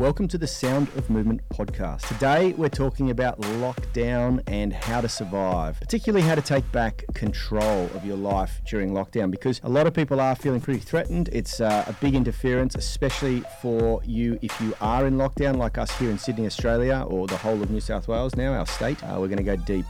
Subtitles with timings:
[0.00, 2.08] welcome to the Sound of Movement podcast.
[2.08, 7.84] Today, we're talking about lockdown and how to survive, particularly how to take back control
[7.94, 11.28] of your life during lockdown, because a lot of people are feeling pretty threatened.
[11.32, 15.90] It's uh, a big interference, especially for you if you are in lockdown, like us
[15.98, 19.04] here in Sydney, Australia, or the whole of New South Wales now, our state.
[19.04, 19.84] Uh, we're going to go deep.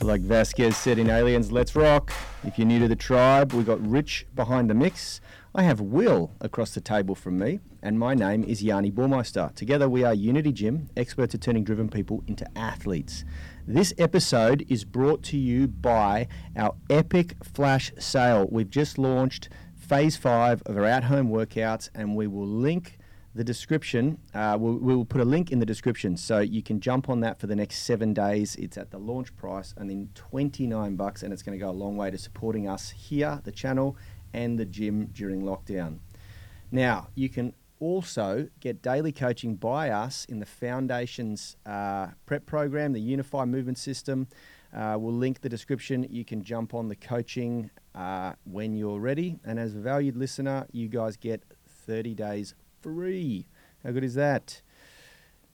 [0.00, 2.14] Like Vasquez said in Aliens, let's rock.
[2.44, 5.20] If you're new to the tribe, we got Rich behind the mix.
[5.56, 9.52] I have Will across the table from me, and my name is Yanni Burmeister.
[9.54, 13.24] Together, we are Unity Gym, experts at turning driven people into athletes.
[13.64, 18.48] This episode is brought to you by our epic flash sale.
[18.50, 22.98] We've just launched phase five of our at home workouts, and we will link
[23.32, 24.18] the description.
[24.34, 27.38] Uh, we'll, we'll, put a link in the description so you can jump on that
[27.38, 28.56] for the next seven days.
[28.56, 31.72] It's at the launch price and then 29 bucks, and it's going to go a
[31.72, 33.96] long way to supporting us here, the channel,
[34.34, 35.98] and the gym during lockdown.
[36.70, 42.92] Now, you can also get daily coaching by us in the Foundations uh, prep program,
[42.92, 44.26] the Unity Movement System.
[44.74, 46.06] Uh, we'll link the description.
[46.10, 49.38] You can jump on the coaching uh, when you're ready.
[49.44, 51.44] And as a valued listener, you guys get
[51.86, 53.46] 30 days free.
[53.84, 54.62] How good is that?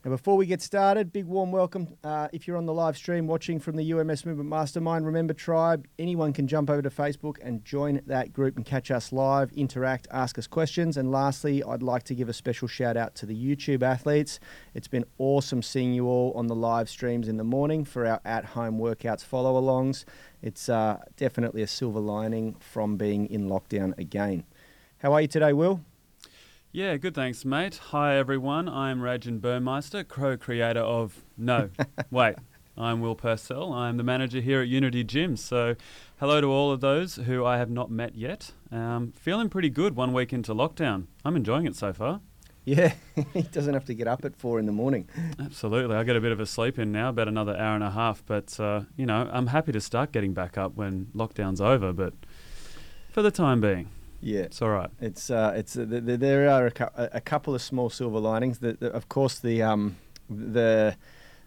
[0.03, 1.99] Now, before we get started, big warm welcome.
[2.03, 5.87] Uh, if you're on the live stream watching from the UMS Movement Mastermind, remember Tribe,
[5.99, 10.09] anyone can jump over to Facebook and join that group and catch us live, interact,
[10.11, 10.97] ask us questions.
[10.97, 14.41] And lastly, I'd like to give a special shout out to the YouTube athletes.
[14.73, 18.23] It's been awesome seeing you all on the live streams in the morning for our
[18.25, 20.07] at home workouts follow alongs.
[20.41, 24.45] It's uh, definitely a silver lining from being in lockdown again.
[24.97, 25.83] How are you today, Will?
[26.73, 27.81] Yeah, good thanks, mate.
[27.91, 28.69] Hi, everyone.
[28.69, 31.25] I'm Rajan Burmeister, co creator of.
[31.37, 31.71] No,
[32.13, 32.37] wait.
[32.79, 33.73] I'm Will Purcell.
[33.73, 35.37] I'm the manager here at Unity Gym.
[35.37, 35.75] So,
[36.21, 38.53] hello to all of those who I have not met yet.
[38.71, 41.07] Um, feeling pretty good one week into lockdown.
[41.25, 42.21] I'm enjoying it so far.
[42.65, 42.93] Yeah,
[43.35, 45.09] he doesn't have to get up at four in the morning.
[45.41, 45.97] Absolutely.
[45.97, 48.23] I get a bit of a sleep in now, about another hour and a half.
[48.25, 52.15] But, uh, you know, I'm happy to start getting back up when lockdown's over, but
[53.11, 53.89] for the time being.
[54.21, 54.91] Yeah, it's all right.
[55.01, 58.19] It's uh, it's uh, th- th- there are a, cu- a, couple of small silver
[58.19, 58.59] linings.
[58.59, 59.97] That of course the um
[60.29, 60.97] the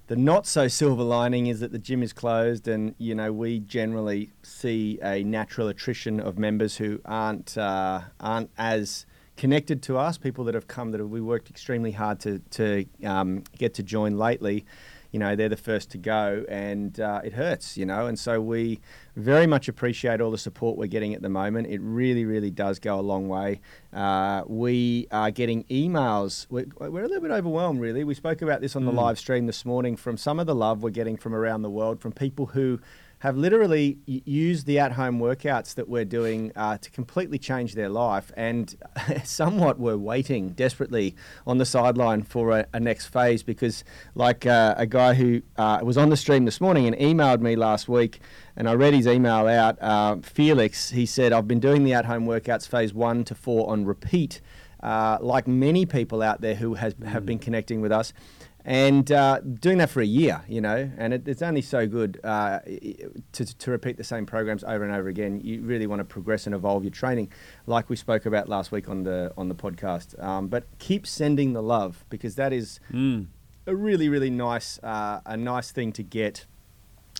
[0.08, 3.60] the not so silver lining is that the gym is closed, and you know we
[3.60, 9.06] generally see a natural attrition of members who aren't uh, aren't as
[9.38, 10.18] connected to us.
[10.18, 13.84] People that have come that have, we worked extremely hard to to um, get to
[13.84, 14.66] join lately
[15.14, 18.08] you know, they're the first to go and uh, it hurts, you know.
[18.08, 18.82] And so we
[19.16, 21.68] very much appreciate all the support we're getting at the moment.
[21.68, 23.62] It really, really does go a long way.
[23.94, 26.48] Uh, we are getting emails.
[26.50, 28.04] We're, we're, a little bit overwhelmed, really.
[28.04, 28.96] We spoke about this on the mm.
[28.96, 32.02] live stream this morning from some of the love we're getting from around the world
[32.02, 32.80] from people who
[33.24, 38.34] have literally used the at-home workouts that we're doing uh, to completely change their life,
[38.36, 38.76] and
[39.24, 41.16] somewhat were waiting desperately
[41.48, 45.80] on the sideline for a, a next phase because, like uh, a guy who uh,
[45.82, 48.20] was on the stream this morning and emailed me last week,
[48.58, 49.82] and I read his email out.
[49.82, 53.86] Uh, Felix, he said, "I've been doing the at-home workouts phase one to four on
[53.86, 54.42] repeat."
[54.82, 58.12] Uh, like many people out there who has, have been connecting with us,
[58.66, 62.20] and uh, doing that for a year, you know, and it, it's only so good
[62.24, 62.60] uh,
[63.34, 65.42] to, to repeat the same programs over and over again.
[65.44, 67.30] You really want to progress and evolve your training,
[67.68, 70.22] like we spoke about last week on the on the podcast.
[70.24, 73.28] Um, but keep sending the love because that is mm.
[73.68, 76.46] a really really nice uh, a nice thing to get.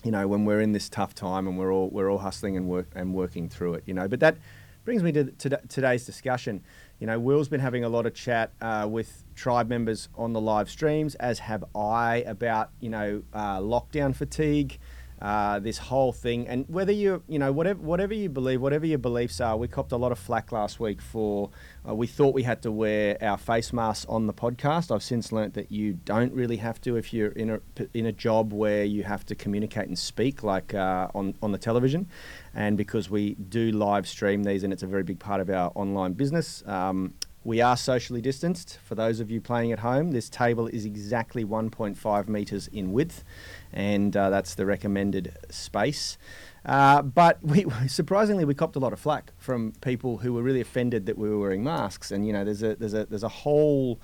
[0.04, 2.68] You know, when we're in this tough time and we're all we're all hustling and
[2.68, 3.84] work and working through it.
[3.86, 4.38] You know, but that
[4.86, 6.64] brings me to, to today's discussion.
[7.04, 10.40] You know, Will's been having a lot of chat uh, with tribe members on the
[10.40, 14.80] live streams, as have I, about you know uh, lockdown fatigue,
[15.24, 18.98] uh, this whole thing, and whether you you know whatever whatever you believe, whatever your
[18.98, 19.56] beliefs are.
[19.56, 21.50] We copped a lot of flack last week for
[21.88, 24.94] uh, we thought we had to wear our face masks on the podcast.
[24.94, 27.60] I've since learnt that you don't really have to if you're in a
[27.94, 31.58] in a job where you have to communicate and speak, like uh, on on the
[31.58, 32.10] television,
[32.54, 35.72] and because we do live stream these, and it's a very big part of our
[35.74, 36.64] online business.
[36.68, 37.14] Um,
[37.44, 38.80] we are socially distanced.
[38.84, 43.24] For those of you playing at home, this table is exactly 1.5 metres in width,
[43.72, 46.18] and uh, that's the recommended space.
[46.66, 50.62] Uh, but we surprisingly we copped a lot of flack from people who were really
[50.62, 52.12] offended that we were wearing masks.
[52.12, 54.00] And you know, there's a there's a there's a whole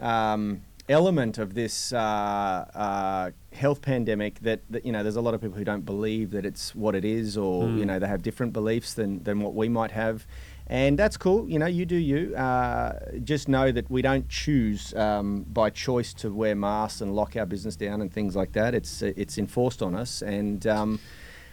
[0.00, 5.34] um, element of this uh, uh, health pandemic that, that, you know there's a lot
[5.34, 7.78] of people who don't believe that it's what it is, or mm.
[7.78, 10.26] you know they have different beliefs than than what we might have
[10.72, 11.40] and that's cool.
[11.50, 12.34] You know, you do you.
[12.34, 17.36] Uh, just know that we don't choose um, by choice to wear masks and lock
[17.36, 18.74] our business down and things like that.
[18.74, 20.98] It's it's enforced on us, and um,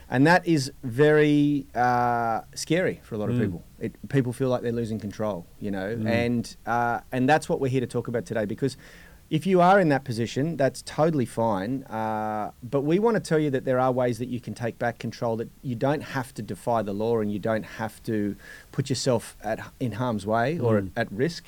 [0.08, 3.40] and that is very uh, scary for a lot of Mm.
[3.44, 3.62] people.
[3.78, 6.06] It, people feel like they're losing control, you know, Mm.
[6.08, 8.46] and uh, and that's what we're here to talk about today.
[8.46, 8.76] Because
[9.30, 11.84] if you are in that position, that's totally fine.
[11.84, 14.78] Uh, but we want to tell you that there are ways that you can take
[14.78, 15.36] back control.
[15.36, 18.34] That you don't have to defy the law, and you don't have to
[18.72, 20.90] put yourself at in harm's way or Mm.
[20.96, 21.44] at, at risk.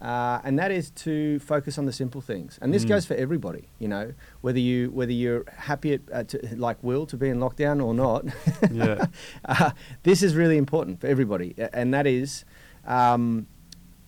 [0.00, 2.58] Uh, and that is to focus on the simple things.
[2.60, 2.88] And this Mm.
[2.88, 4.12] goes for everybody, you know,
[4.42, 7.94] whether you whether you're happy at, uh, to, like Will to be in lockdown or
[7.94, 8.24] not.
[8.70, 9.06] Yeah.
[9.44, 9.70] uh,
[10.02, 12.44] this is really important for everybody, and that is
[12.86, 13.46] um,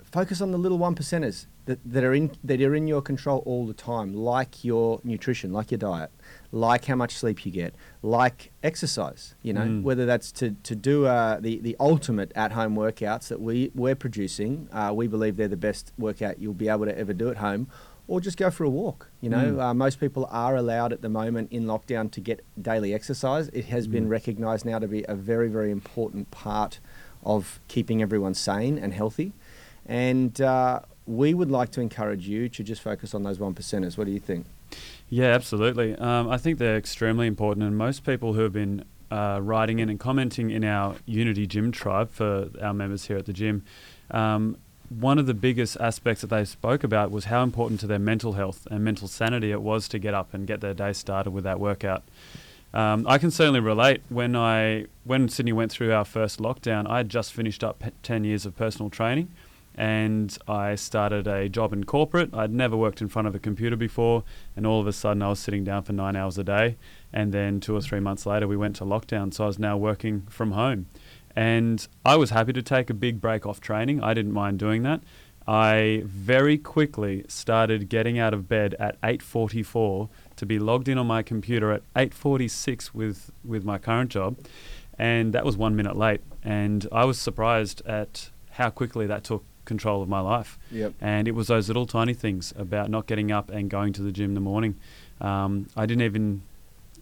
[0.05, 3.43] focus on the little one percenters that, that are in that are in your control
[3.47, 6.11] all the time, like your nutrition, like your diet,
[6.51, 9.35] like how much sleep you get, like exercise.
[9.43, 9.83] You know, Mm.
[9.83, 13.95] whether that's to to do uh, the the ultimate at home workouts that we we're
[13.95, 14.69] producing.
[14.73, 17.69] Uh, we believe they're the best workout you'll be able to ever do at home.
[18.11, 19.11] Or just go for a walk.
[19.21, 19.61] You know, Mm.
[19.63, 23.49] uh, most people are allowed at the moment in lockdown to get daily exercise.
[23.53, 24.11] It has been Mm.
[24.19, 26.81] recognised now to be a very, very important part
[27.23, 29.35] of keeping everyone sane and healthy.
[29.85, 33.97] And uh, we would like to encourage you to just focus on those one percenters.
[33.97, 34.47] What do you think?
[35.09, 35.97] Yeah, absolutely.
[35.97, 39.89] Um, I think they're extremely important, and most people who have been uh, writing in
[39.89, 43.65] and commenting in our Unity Gym tribe for our members here at the gym,
[44.11, 44.59] um,
[44.91, 48.35] one of the biggest aspects that they spoke about was how important to their mental
[48.35, 51.45] health and mental sanity it was to get up and get their day started with
[51.45, 52.03] that workout.
[52.73, 54.03] Um, I can certainly relate.
[54.11, 58.25] When I when Sydney went through our first lockdown, I had just finished up ten
[58.25, 59.29] years of personal training,
[59.75, 62.35] and I started a job in corporate.
[62.35, 64.25] I'd never worked in front of a computer before,
[64.57, 66.77] and all of a sudden I was sitting down for nine hours a day.
[67.13, 69.77] And then two or three months later, we went to lockdown, so I was now
[69.77, 70.87] working from home.
[71.37, 74.03] And I was happy to take a big break off training.
[74.03, 75.03] I didn't mind doing that.
[75.47, 81.07] I very quickly started getting out of bed at 8:44 to be logged in on
[81.07, 84.37] my computer at 8:46 with with my current job,
[84.99, 86.21] and that was one minute late.
[86.45, 90.59] And I was surprised at how quickly that took control of my life.
[90.73, 90.95] Yep.
[91.01, 94.11] And it was those little tiny things about not getting up and going to the
[94.11, 94.75] gym in the morning.
[95.21, 96.43] Um, I didn't even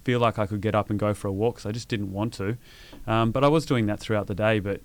[0.05, 2.13] feel like I could get up and go for a walk, so I just didn't
[2.13, 2.59] want to.
[3.07, 4.61] Um, but I was doing that throughout the day.
[4.61, 4.81] But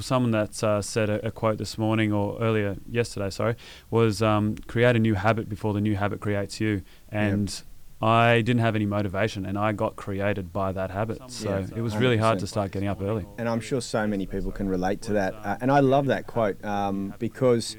[0.00, 3.56] someone that uh, said a, a quote this morning or earlier yesterday, sorry,
[3.90, 6.82] was um, create a new habit before the new habit creates you.
[7.10, 7.62] And
[8.02, 11.20] I didn't have any motivation, and I got created by that habit.
[11.30, 13.26] So Yeah, it was really hard to start getting up early.
[13.36, 15.34] And I'm sure so many people can relate to that.
[15.34, 17.76] Uh, and I love that quote um, because,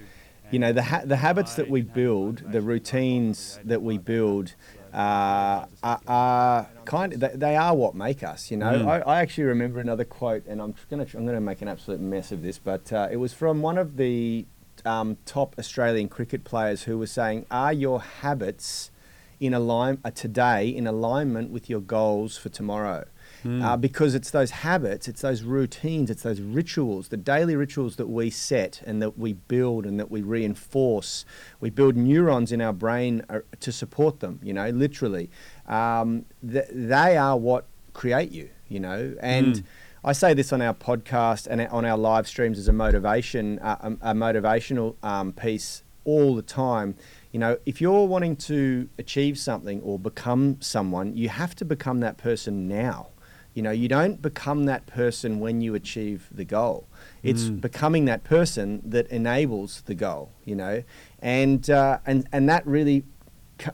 [0.51, 4.53] you know, the, ha- the habits that we build, the routines that we build,
[4.93, 8.73] uh, are, are kind of, they, are what make us, you know.
[8.73, 8.87] Mm.
[8.87, 11.67] I, I actually remember another quote, and I'm going to I'm going to make an
[11.67, 14.45] absolute mess of this, but uh, it was from one of the
[14.85, 18.90] um, top Australian cricket players who was saying, "Are your habits
[19.41, 23.05] in align uh, today in alignment with your goals for tomorrow?"
[23.43, 23.63] Mm.
[23.63, 28.05] uh, because it's those habits, it's those routines, it's those rituals, the daily rituals that
[28.05, 31.25] we set and that we build and that we reinforce.
[31.59, 35.31] We build neurons in our brain uh, to support them, you know, literally.
[35.67, 39.55] Um, th- they are what create you, you know, and.
[39.55, 39.63] Mm.
[40.03, 43.77] I say this on our podcast and on our live streams as a motivation, uh,
[44.01, 46.95] a, a motivational um, piece all the time.
[47.31, 52.01] You know, if you're wanting to achieve something or become someone, you have to become
[52.01, 53.07] that person now.
[53.53, 56.87] You know, you don't become that person when you achieve the goal.
[57.21, 57.61] It's Mm.
[57.61, 60.31] becoming that person that enables the goal.
[60.45, 60.83] You know,
[61.19, 63.03] and uh, and and that really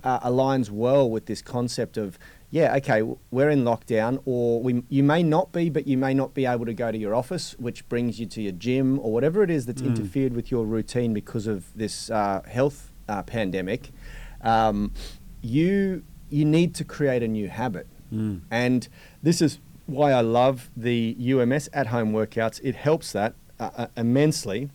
[0.03, 2.17] uh, aligns well with this concept of
[2.49, 6.33] yeah, okay, we're in lockdown, or we you may not be, but you may not
[6.33, 9.43] be able to go to your office, which brings you to your gym or whatever
[9.43, 9.87] it is that's Mm.
[9.87, 13.89] interfered with your routine because of this uh, health uh, pandemic.
[14.41, 14.91] Um,
[15.41, 17.87] you you need to create a new habit.
[18.13, 18.41] Mm.
[18.51, 18.87] And
[19.23, 22.59] this is why I love the UMS at home workouts.
[22.63, 24.69] It helps that uh, uh, immensely.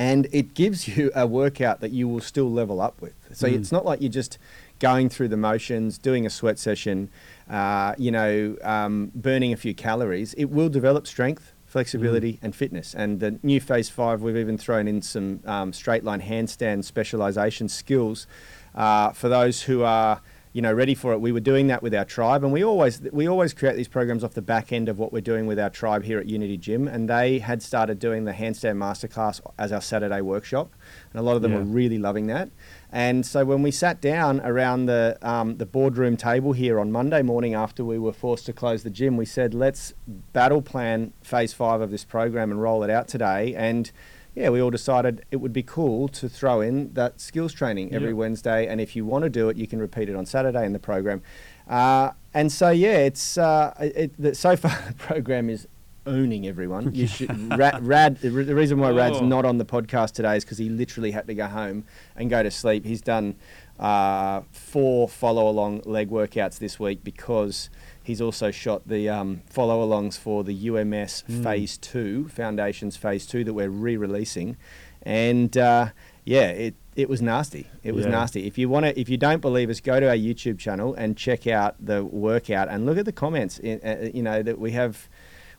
[0.00, 3.14] And it gives you a workout that you will still level up with.
[3.32, 3.54] So Mm.
[3.54, 4.38] it's not like you're just
[4.78, 7.08] going through the motions, doing a sweat session,
[7.50, 10.34] uh, you know, um, burning a few calories.
[10.34, 12.94] It will develop strength, flexibility, and fitness.
[12.94, 17.68] And the new Phase 5, we've even thrown in some um, straight line handstand specialization
[17.68, 18.26] skills
[18.74, 20.20] uh, for those who are
[20.54, 21.20] you know ready for it.
[21.20, 24.24] We were doing that with our tribe and we always we always create these programs
[24.24, 26.88] off the back end of what we're doing with our tribe here at unity gym.
[26.88, 30.72] And they had started doing the handstand masterclass as our saturday workshop.
[31.12, 31.58] And a lot of them Yeah.
[31.58, 32.48] were really loving that
[32.90, 37.22] and so when we sat down around the um, the boardroom table here on monday
[37.22, 39.92] morning after we were forced to close the gym we said let's
[40.32, 43.92] battle plan phase five of this program and roll it out today and
[44.38, 48.10] yeah, we all decided it would be cool to throw in that skills training every
[48.10, 48.14] Yeah.
[48.14, 50.72] Wednesday, and if you want to do it, you can repeat it on Saturday in
[50.72, 51.22] the program.
[51.66, 55.66] Uh, and so yeah, it's uh, it, it, so far the program is
[56.08, 56.94] owning everyone.
[56.94, 57.86] You should Rad.
[57.86, 59.24] Rad the reason why Rad's Oh.
[59.26, 61.84] not on the podcast today is because he literally had to go home
[62.16, 62.84] and go to sleep.
[62.84, 63.36] He's done
[63.78, 67.70] uh, four follow along leg workouts this week because
[68.02, 71.42] he's also shot the um, follow alongs for the UMS Mm.
[71.44, 74.56] Phase Two Foundations Phase Two that we're re releasing,
[75.02, 75.90] and uh,
[76.24, 76.74] yeah, it.
[76.96, 77.68] It was nasty.
[77.84, 78.10] It was Yeah.
[78.10, 78.44] nasty.
[78.48, 81.16] If you want to, if you don't believe us, go to our YouTube channel and
[81.16, 83.60] check out the workout and look at the comments.
[83.60, 85.08] In, uh, you know that we have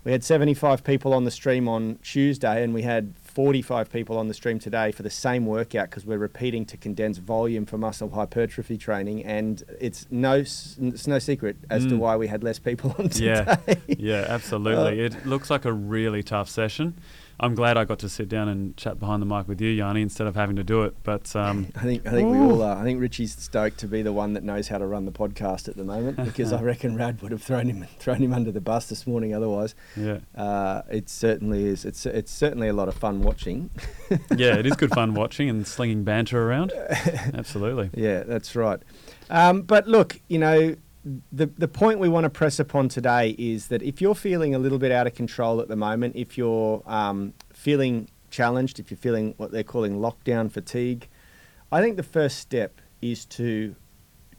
[0.03, 4.27] we had 75 people on the stream on Tuesday, and we had 45 people on
[4.27, 8.09] the stream today for the same workout because we're repeating to condense volume for muscle
[8.09, 11.97] hypertrophy training, and it's no it's no secret as to Mm.
[11.99, 13.45] why we had less people on today.
[13.67, 13.75] Yeah.
[13.87, 15.01] Yeah, absolutely.
[15.01, 16.97] Uh, it looks like a really tough session.
[17.41, 20.01] I'm glad I got to sit down and chat behind the mic with you, Yanni,
[20.01, 20.95] instead of having to do it.
[21.03, 22.75] But um, I think I think we all are.
[22.75, 25.67] I think Richie's stoked to be the one that knows how to run the podcast
[25.67, 28.61] at the moment because I reckon Rad would have thrown him thrown him under the
[28.61, 29.75] bus this morning otherwise.
[29.95, 31.85] yeah, Uh, it certainly is.
[31.85, 33.69] It's it's certainly a lot of fun watching.
[34.35, 36.73] yeah, it is good fun watching and slinging banter around.
[37.33, 37.89] Absolutely.
[37.93, 38.81] Yeah, that's right.
[39.29, 40.75] Um, but look, you know,
[41.31, 44.59] the the point we want to press upon today is that if you're feeling a
[44.59, 48.97] little bit out of control at the moment, if you're um, feeling challenged, if you're
[48.97, 51.07] feeling what they're calling lockdown fatigue,
[51.71, 53.75] I think the first step is to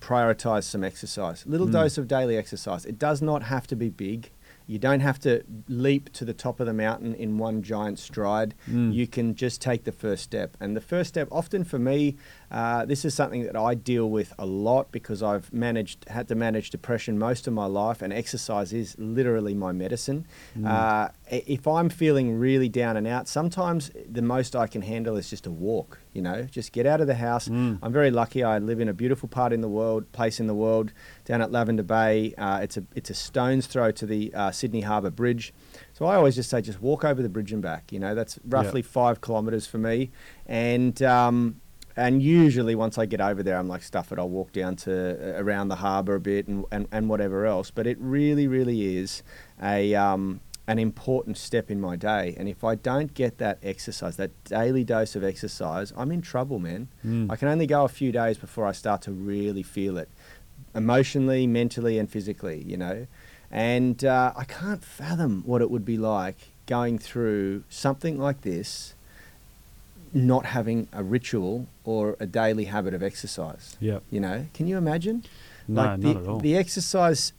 [0.01, 1.45] prioritize some exercise.
[1.47, 1.73] Little Mm.
[1.73, 2.85] dose of daily exercise.
[2.85, 4.31] It does not have to be big.
[4.71, 8.55] You don't have to leap to the top of the mountain in one giant stride.
[8.71, 8.95] Mm.
[8.95, 10.57] You can just take the first step.
[10.61, 12.17] And the first step, often for me,
[12.53, 16.37] uh, this is something that I deal with a lot because I've managed, had to
[16.37, 20.25] manage depression most of my life, and exercise is literally my medicine.
[20.57, 20.69] Mm.
[20.69, 25.29] Uh, if I'm feeling really down and out, sometimes the most I can handle is
[25.29, 25.99] just a walk.
[26.13, 27.49] You know, just get out of the house.
[27.49, 27.79] Mm.
[27.83, 28.43] I'm very lucky.
[28.43, 30.93] I live in a beautiful part in the world, place in the world,
[31.31, 32.35] down at Lavender Bay.
[32.37, 35.55] Uh, it's a it's a stone's throw to the uh, Sydney Harbour Bridge.
[35.93, 37.93] So I always just say, just walk over the bridge and back.
[37.93, 40.11] You know, that's roughly five kilometres for me,
[40.47, 41.61] and um,
[41.97, 44.19] and usually once I get over there, I'm like, stuff it.
[44.19, 47.71] I'll walk down to uh, around the harbour a bit and, and, and whatever else.
[47.71, 49.23] But it really, really is
[49.63, 52.35] a um, an important step in my day.
[52.39, 56.59] And if I don't get that exercise, that daily dose of exercise, I'm in trouble,
[56.59, 56.89] man.
[57.05, 57.31] Mm.
[57.31, 60.09] I can only go a few days before I start to really feel it
[60.75, 63.07] emotionally, mentally, and physically, you know.
[63.51, 66.37] And uh, I can't fathom what it would be like
[66.67, 68.95] going through something like this,
[70.13, 73.77] not having a ritual or a daily habit of exercise.
[73.81, 74.05] Yep.
[74.11, 75.25] You know, can you imagine?
[75.67, 76.39] No, like not the, at all.
[76.39, 77.33] The exercise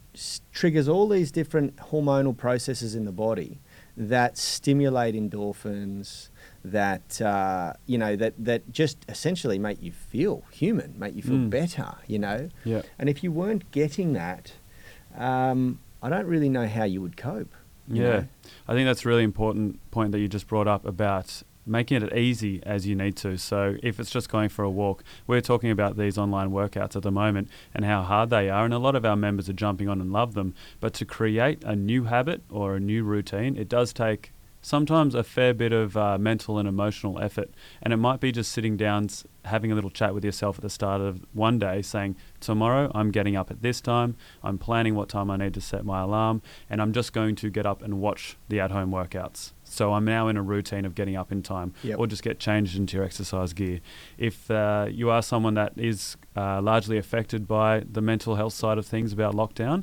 [0.52, 3.58] triggers all these different hormonal processes in the body
[3.96, 6.28] that stimulate endorphins,
[6.64, 11.36] that uh, you know, that that just essentially make you feel human, make you feel
[11.36, 11.50] Mm.
[11.50, 11.94] better.
[12.06, 12.82] You know, yeah.
[12.98, 14.52] and if you weren't getting that,
[15.16, 17.52] um, I don't really know how you would cope.
[17.88, 18.26] you Yeah, know?
[18.68, 22.12] I think that's a really important point that you just brought up about making it
[22.16, 23.36] easy as you need to.
[23.36, 27.02] So if it's just going for a walk, we're talking about these online workouts at
[27.02, 29.88] the moment and how hard they are, and a lot of our members are jumping
[29.88, 30.54] on and love them.
[30.80, 35.22] But to create a new habit or a new routine, it does take sometimes a
[35.24, 37.50] fair bit of uh, mental and emotional effort.
[37.82, 39.08] And it might be just sitting down,
[39.44, 43.10] having a little chat with yourself at the start of one day, saying, Tomorrow I'm
[43.10, 46.40] getting up at this time, I'm planning what time I need to set my alarm,
[46.70, 49.52] and I'm just going to get up and watch the at home workouts.
[49.64, 51.98] So I'm now in a routine of getting up in time, Yep.
[51.98, 53.80] or just get changed into your exercise gear.
[54.16, 58.78] If uh, you are someone that is uh, largely affected by the mental health side
[58.78, 59.82] of things about lockdown,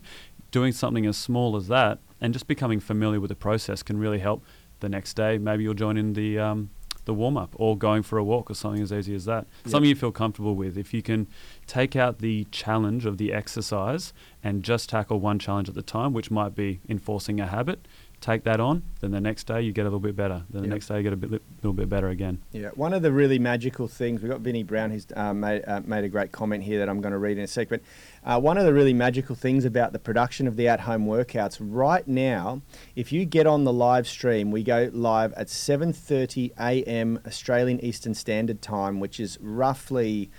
[0.52, 4.20] doing something as small as that and just becoming familiar with the process can really
[4.20, 4.44] help
[4.80, 5.38] the next day.
[5.38, 6.70] Maybe you'll join in the um,
[7.06, 9.48] the warm up or going for a walk or something as easy as that.
[9.64, 9.72] Yep.
[9.72, 10.78] Something you feel comfortable with.
[10.78, 11.28] If you can
[11.66, 16.14] take out the challenge of the exercise and just tackle one challenge at the time,
[16.14, 17.88] which might be enforcing a habit,
[18.22, 18.84] take that on.
[19.02, 20.44] Then the next day you get a little bit better.
[20.50, 20.76] Then the Yep.
[20.76, 22.40] next day you get a bit, little bit better again.
[22.52, 25.82] Yeah, one of the really magical things we've got Vinnie Brown who's uh, made uh,
[25.86, 27.70] made a great comment here that I'm going to read in a sec.
[27.70, 27.82] But
[28.26, 32.08] uh, one of the really magical things about the production of the at-home workouts right
[32.08, 32.62] now,
[32.96, 37.20] if you get on the live stream, we go live at 7:30 a.m.
[37.26, 40.30] Australian Eastern Standard Time, which is roughly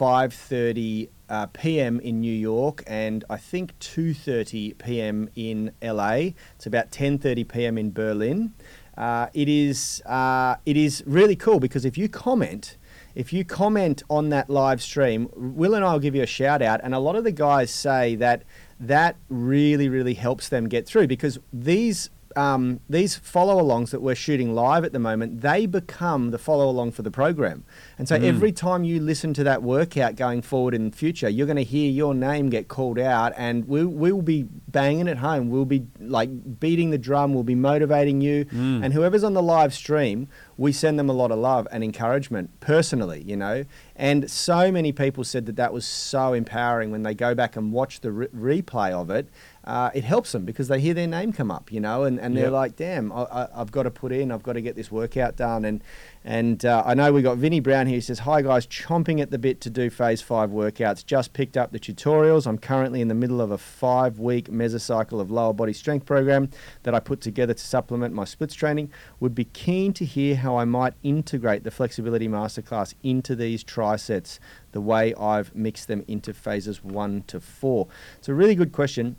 [0.00, 2.00] 5:30 uh, p.m.
[2.00, 5.28] in New York, and I think 2:30 p.m.
[5.36, 6.32] in LA.
[6.56, 7.76] It's about 10:30 p.m.
[7.76, 8.54] in Berlin.
[8.96, 12.78] Uh, it is uh, it is really cool because if you comment,
[13.14, 16.62] if you comment on that live stream, Will and I will give you a shout
[16.62, 18.44] out, and a lot of the guys say that
[18.80, 24.54] that really really helps them get through because these um, these follow-alongs that we're shooting
[24.54, 27.64] live at the moment, they become the follow-along for the program.
[27.98, 28.24] And so Mm.
[28.24, 31.64] every time you listen to that workout going forward in the future, you're going to
[31.64, 35.50] hear your name get called out, and we we will be banging it home.
[35.50, 37.34] We'll be like beating the drum.
[37.34, 38.84] We'll be motivating you, Mm.
[38.84, 42.50] and whoever's on the live stream, we send them a lot of love and encouragement
[42.60, 43.64] personally, you know.
[43.96, 47.72] And so many people said that that was so empowering when they go back and
[47.72, 48.28] watch the re-
[48.62, 49.28] replay of it.
[49.62, 52.34] Uh, it helps them because they hear their name come up, you know, and, and
[52.34, 52.52] they're Yep.
[52.52, 55.36] like, damn, I, I, I've got to put in, I've got to get this workout
[55.36, 55.64] done.
[55.66, 55.82] And
[56.24, 57.94] and uh, I know we got Vinny Brown here.
[57.96, 61.04] He says, Hi guys, chomping at the bit to do phase five workouts.
[61.04, 62.46] Just picked up the tutorials.
[62.46, 66.50] I'm currently in the middle of a five week mesocycle of lower body strength program
[66.82, 68.90] that I put together to supplement my splits training.
[69.20, 74.38] Would be keen to hear how I might integrate the flexibility masterclass into these trisets
[74.72, 77.88] the way I've mixed them into phases one to four.
[78.18, 79.16] It's a really good question.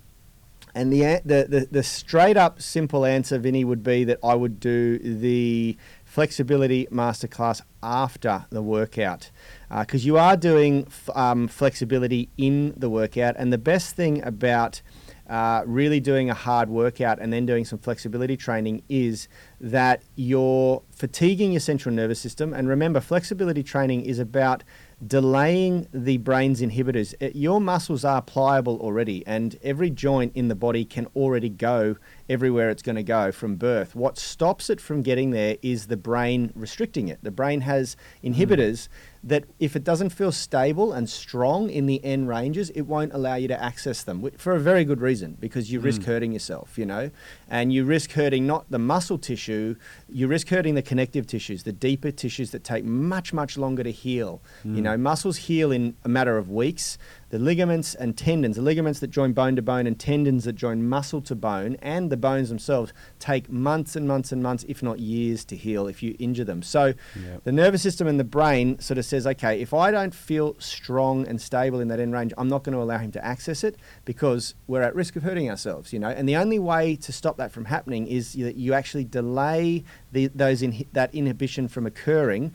[0.73, 4.59] And the, the, the, the straight up simple answer, Vinny, would be that I would
[4.59, 9.31] do the flexibility masterclass after the workout
[9.79, 13.35] because you are doing f- um, flexibility in the workout.
[13.37, 14.81] And the best thing about
[15.29, 19.29] uh, really doing a hard workout and then doing some flexibility training is
[19.61, 22.53] that you're fatiguing your central nervous system.
[22.53, 24.65] And remember, flexibility training is about
[25.05, 27.13] delaying the brain's inhibitors.
[27.19, 31.95] It- your muscles are pliable already, and every joint in the body can already go
[32.29, 33.95] everywhere it's going to go from birth.
[33.95, 37.19] What stops it from getting there is the brain restricting it.
[37.23, 38.33] The brain has hmm.
[38.33, 38.87] inhibitors
[39.23, 43.35] that, if it doesn't feel stable and strong in the end ranges, it won't allow
[43.35, 46.05] you to access them for a very good reason because you risk Mm.
[46.05, 47.11] hurting yourself, you know,
[47.47, 49.75] and you risk hurting not the muscle tissue,
[50.09, 53.91] you risk hurting the connective tissues, the deeper tissues that take much, much longer to
[53.91, 54.41] heal.
[54.63, 54.83] You Mm.
[54.83, 56.97] know, muscles heal in a matter of weeks.
[57.31, 60.87] The ligaments and tendons, the ligaments that join bone to bone and tendons that join
[60.89, 64.99] muscle to bone, and the bones themselves take months and months and months, if not
[64.99, 66.61] years, to heal if you injure them.
[66.61, 67.45] So Yep.
[67.45, 71.25] the nervous system and the brain sort of says, okay, if I don't feel strong
[71.25, 73.77] and stable in that end range, I'm not going to allow him to access it
[74.03, 76.09] because we're at risk of hurting ourselves, you know.
[76.09, 80.27] And the only way to stop that from happening is that you actually delay the,
[80.27, 82.51] those inhi- that inhibition from occurring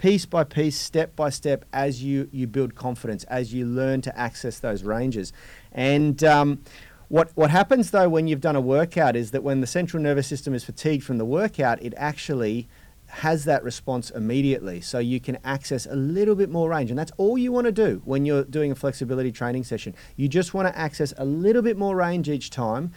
[0.00, 4.18] piece by piece, step by step, as you, you build confidence, as you learn to
[4.18, 5.30] access those ranges.
[5.72, 6.62] And um,
[7.08, 10.26] what, what happens though when you've done a workout is that when the central nervous
[10.26, 12.66] system is fatigued from the workout, it actually
[13.08, 14.80] has that response immediately.
[14.80, 16.88] So you can access a little bit more range.
[16.88, 19.94] And that's all you want to do when you're doing a flexibility training session.
[20.16, 22.92] You just want to access a little bit more range each time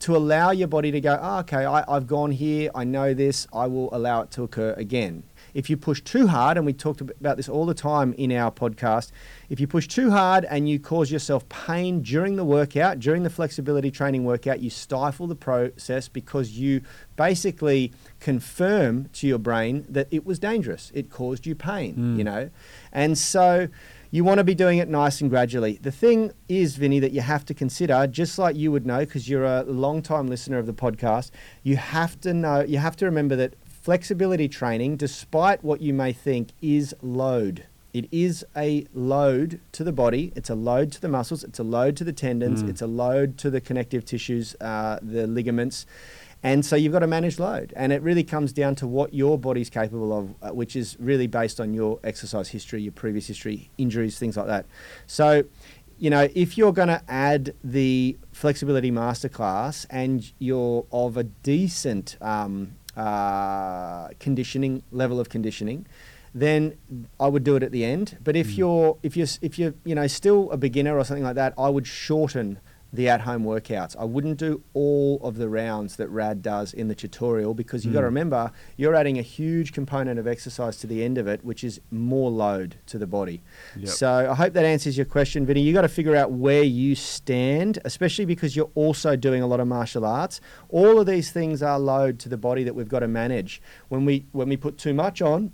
[0.00, 3.48] to allow your body to go, oh, okay, I, I've gone here, I know this,
[3.52, 5.24] I will allow it to occur again.
[5.54, 8.50] If you push too hard, and we talked about this all the time in our
[8.50, 9.12] podcast,
[9.48, 13.30] if you push too hard and you cause yourself pain during the workout, during the
[13.30, 16.80] flexibility training workout, you stifle the process because you
[17.16, 20.90] basically confirm to your brain that it was dangerous.
[20.94, 22.18] It caused you pain, Mm.
[22.18, 22.50] you know?
[22.92, 23.68] And so
[24.10, 25.78] you want to be doing it nice and gradually.
[25.82, 29.28] The thing is, Vinny, that you have to consider, just like you would know, because
[29.28, 31.30] you're a long time listener of the podcast,
[31.62, 36.10] you have to know, you have to remember that flexibility training, despite what you may
[36.10, 37.66] think, is load.
[37.92, 40.32] It is a load to the body.
[40.34, 41.44] It's a load to the muscles.
[41.44, 42.62] It's a load to the tendons.
[42.62, 42.70] Mm.
[42.70, 45.84] It's a load to the connective tissues, uh, the ligaments.
[46.42, 47.74] And so you've got to manage load.
[47.76, 51.26] And it really comes down to what your body's capable of, uh, which is really
[51.26, 54.64] based on your exercise history, your previous history, injuries, things like that.
[55.06, 55.44] So,
[55.98, 62.16] you know, if you're going to add the flexibility masterclass and you're of a decent
[62.22, 65.86] um, uh, conditioning level of conditioning,
[66.34, 66.74] then
[67.20, 68.18] I would do it at the end.
[68.22, 68.58] But if Mm.
[68.58, 71.68] you're if you're if you're you know still a beginner or something like that, I
[71.68, 72.58] would shorten
[72.94, 73.96] the at-home workouts.
[73.98, 77.92] I wouldn't do all of the rounds that Rad does in the tutorial because you've
[77.92, 78.14] got to Mm.
[78.14, 81.80] remember you're adding a huge component of exercise to the end of it, which is
[81.90, 83.42] more load to the body.
[83.76, 83.88] Yep.
[83.88, 85.60] So I hope that answers your question, Vinny.
[85.60, 89.58] You've got to figure out where you stand, especially because you're also doing a lot
[89.60, 90.40] of martial arts.
[90.68, 93.60] All of these things are load to the body that we've got to manage.
[93.88, 95.50] When we when we put too much on,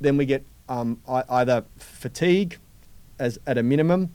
[0.00, 2.56] then we get um, either fatigue
[3.18, 4.10] as at a minimum,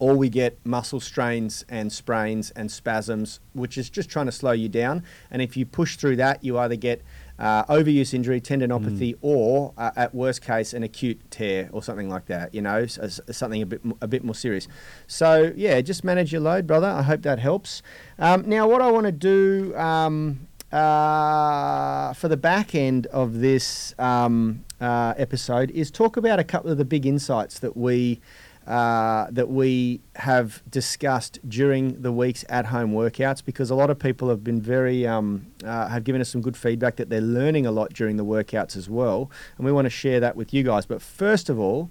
[0.00, 4.50] or we get muscle strains and sprains and spasms, which is just trying to slow
[4.52, 5.04] you down.
[5.30, 7.02] And if you push through that, you either get
[7.38, 12.26] uh, overuse injury, tendinopathy, or uh, at worst case, an acute tear or something like
[12.26, 12.52] that.
[12.54, 14.66] You know, s- s- something a bit a bit more serious.
[15.06, 16.88] So yeah, just manage your load, brother.
[16.88, 17.82] I hope that helps.
[18.18, 19.74] Um, now, what I want to do.
[19.76, 26.44] Um, uh, for the back end of this um, uh, episode is talk about a
[26.44, 28.20] couple of the big insights that we
[28.66, 34.28] uh, that we have discussed during the week's at-home workouts because a lot of people
[34.28, 37.72] have been very um, uh, have given us some good feedback that they're learning a
[37.72, 40.86] lot during the workouts as well, and we want to share that with you guys.
[40.86, 41.90] But first of all,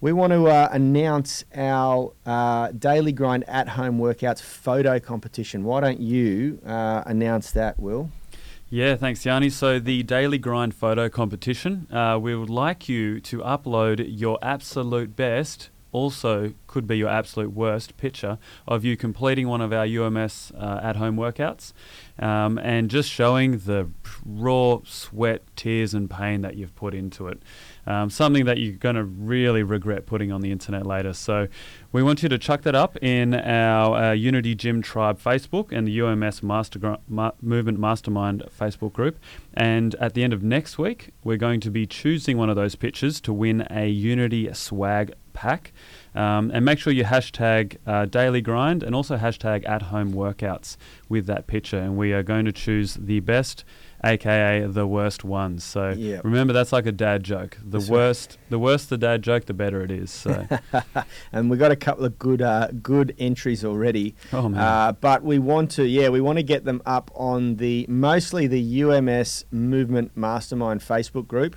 [0.00, 5.64] we want to uh, announce our uh, daily grind at-home workouts photo competition.
[5.64, 8.10] Why don't you uh, announce that, Will?
[8.70, 9.48] Yeah, thanks, Yanni.
[9.48, 15.16] So, the Daily Grind photo competition, uh, we would like you to upload your absolute
[15.16, 20.52] best also could be your absolute worst picture of you completing one of our UMS
[20.56, 21.72] uh, at home workouts
[22.18, 23.88] um, and just showing the
[24.24, 27.42] raw sweat, tears, and pain that you've put into it.
[27.86, 31.14] Um, something that you're going to really regret putting on the internet later.
[31.14, 31.48] So,
[31.90, 35.88] we want you to chuck that up in our uh, Unity Gym Tribe Facebook and
[35.88, 39.18] the UMS Master Ma- Movement Mastermind Facebook group.
[39.54, 42.74] And at the end of next week, we're going to be choosing one of those
[42.74, 45.72] pictures to win a Unity swag pack.
[46.14, 50.76] Um, and make sure you hashtag uh, daily grind and also hashtag at home workouts
[51.08, 51.78] with that picture.
[51.78, 53.62] And we are going to choose the best,
[54.02, 55.62] aka the worst ones.
[55.62, 56.24] So Yep.
[56.24, 57.56] remember, that's like a dad joke.
[57.62, 57.96] The That's right.
[57.96, 60.10] worst, the worse the dad joke, the better it is.
[60.10, 60.44] So
[61.32, 64.16] and we got a couple of good uh, good entries already.
[64.32, 64.60] Oh, man.
[64.60, 68.48] Uh, but we want to, yeah, we want to get them up on the mostly
[68.48, 71.54] the UMS Movement Mastermind Facebook group.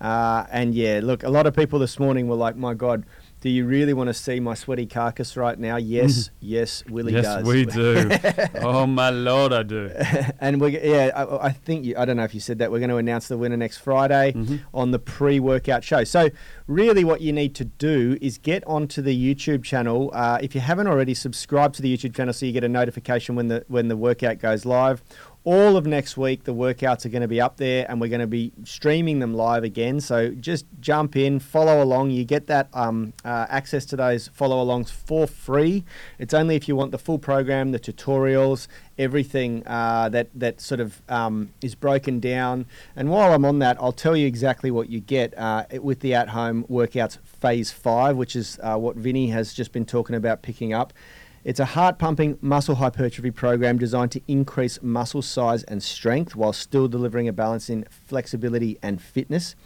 [0.00, 3.04] Uh, and yeah, look, a lot of people this morning were like, "My God,
[3.42, 7.24] do you really want to see my sweaty carcass right now?" Yes, yes, Willie yes,
[7.24, 7.44] does.
[7.46, 8.10] we do.
[8.62, 9.90] oh my lord, I do.
[10.40, 12.78] and we, yeah, I, I think you, I don't know if you said that we're
[12.78, 14.60] going to announce the winner next Friday Mhm.
[14.72, 16.04] on the pre-workout show.
[16.04, 16.30] So
[16.66, 20.10] really, what you need to do is get onto the YouTube channel.
[20.14, 23.34] Uh, if you haven't already, subscribe to the YouTube channel so you get a notification
[23.34, 25.02] when the when the workout goes live.
[25.44, 28.20] All of next week, the workouts are going to be up there, and we're going
[28.20, 30.00] to be streaming them live again.
[30.00, 32.12] So just jump in, follow along.
[32.12, 35.82] You get that um, uh, access to those follow-alongs for free.
[36.20, 40.78] It's only if you want the full program, the tutorials, everything uh, that that sort
[40.78, 42.66] of um, is broken down.
[42.94, 46.14] And while I'm on that, I'll tell you exactly what you get uh, with the
[46.14, 50.72] at-home workouts phase five, which is uh, what Vinny has just been talking about picking
[50.72, 50.92] up.
[51.44, 56.52] It's a heart pumping muscle hypertrophy program designed to increase muscle size and strength while
[56.52, 59.56] still delivering a balance in flexibility and fitness.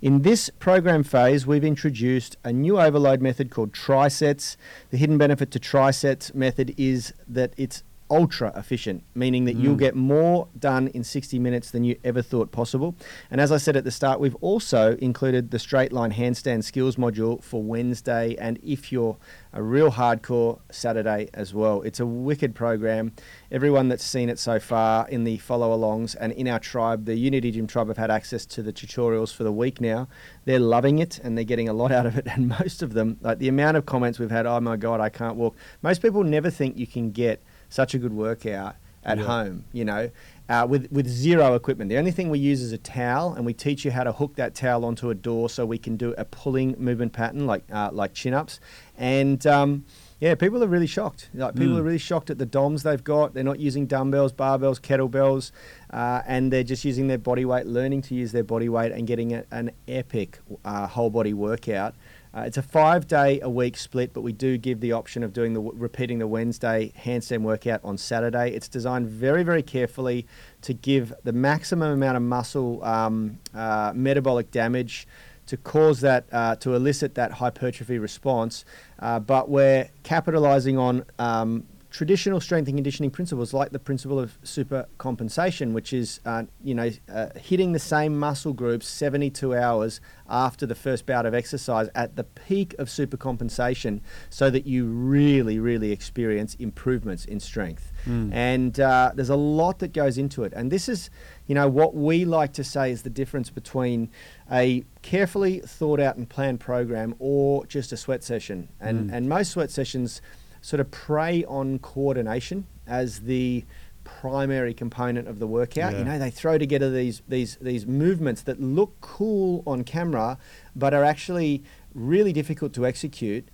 [0.00, 4.56] In this program phase, we've introduced a new overload method called trisets.
[4.90, 9.78] The hidden benefit to trisets method is that it's ultra efficient, meaning that you'll Mm.
[9.78, 12.94] get more done in 60 minutes than you ever thought possible.
[13.30, 16.96] And as I said at the start, we've also included the straight line handstand skills
[16.96, 19.16] module for Wednesday, and if you're
[19.52, 21.80] a real hardcore, Saturday as well.
[21.82, 23.12] It's a wicked program.
[23.52, 27.14] Everyone that's seen it so far in the follow alongs and in our tribe, the
[27.14, 30.08] Unity Gym tribe, have had access to the tutorials for the week now.
[30.44, 32.26] They're loving it and they're getting a lot out of it.
[32.26, 35.08] And most of them, like the amount of comments we've had, oh my God, I
[35.08, 35.54] can't walk.
[35.82, 37.40] Most people never think you can get
[37.74, 39.24] such a good workout at Yeah.
[39.24, 40.10] home, you know,
[40.48, 41.88] uh, with, with zero equipment.
[41.90, 44.36] The only thing we use is a towel, and we teach you how to hook
[44.36, 47.90] that towel onto a door so we can do a pulling movement pattern like, uh,
[47.92, 48.60] like chin ups.
[48.96, 49.84] And um,
[50.20, 51.28] yeah, people are really shocked.
[51.34, 51.80] Like, people Mm.
[51.80, 53.34] are really shocked at the DOMS they've got.
[53.34, 55.50] They're not using dumbbells, barbells, kettlebells,
[55.92, 59.06] uh, and they're just using their body weight, learning to use their body weight, and
[59.06, 61.94] getting a, an epic uh, whole body workout.
[62.34, 65.32] Uh, it's a five day a week split, but we do give the option of
[65.32, 68.50] doing the repeating the Wednesday handstand workout on Saturday.
[68.50, 70.26] It's designed very, very carefully
[70.62, 75.06] to give the maximum amount of muscle um, uh, metabolic damage
[75.46, 78.64] to cause that uh, to elicit that hypertrophy response.
[78.98, 81.64] Uh, but we're capitalizing on um,
[81.94, 86.74] traditional strength and conditioning principles like the principle of super compensation, which is uh, you
[86.74, 91.88] know uh, hitting the same muscle groups 72 hours after the first bout of exercise
[91.94, 97.92] at the peak of super compensation, so that you really, really experience improvements in strength.
[98.06, 98.32] Mm.
[98.32, 100.52] And uh, there's a lot that goes into it.
[100.52, 101.10] And this is,
[101.46, 104.10] you know, what we like to say is the difference between
[104.50, 108.68] a carefully thought out and planned program or just a sweat session.
[108.80, 109.12] And, Mm.
[109.14, 110.20] and most sweat sessions
[110.64, 113.62] sort of prey on coordination as the
[114.02, 115.92] primary component of the workout.
[115.98, 120.38] You know, they throw together these these these movements that look cool on camera,
[120.74, 121.62] but are actually
[121.94, 123.44] really difficult to execute.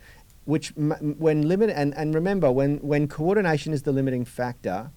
[0.44, 4.90] Which, when limit and, and remember, when when coordination is the limiting factor,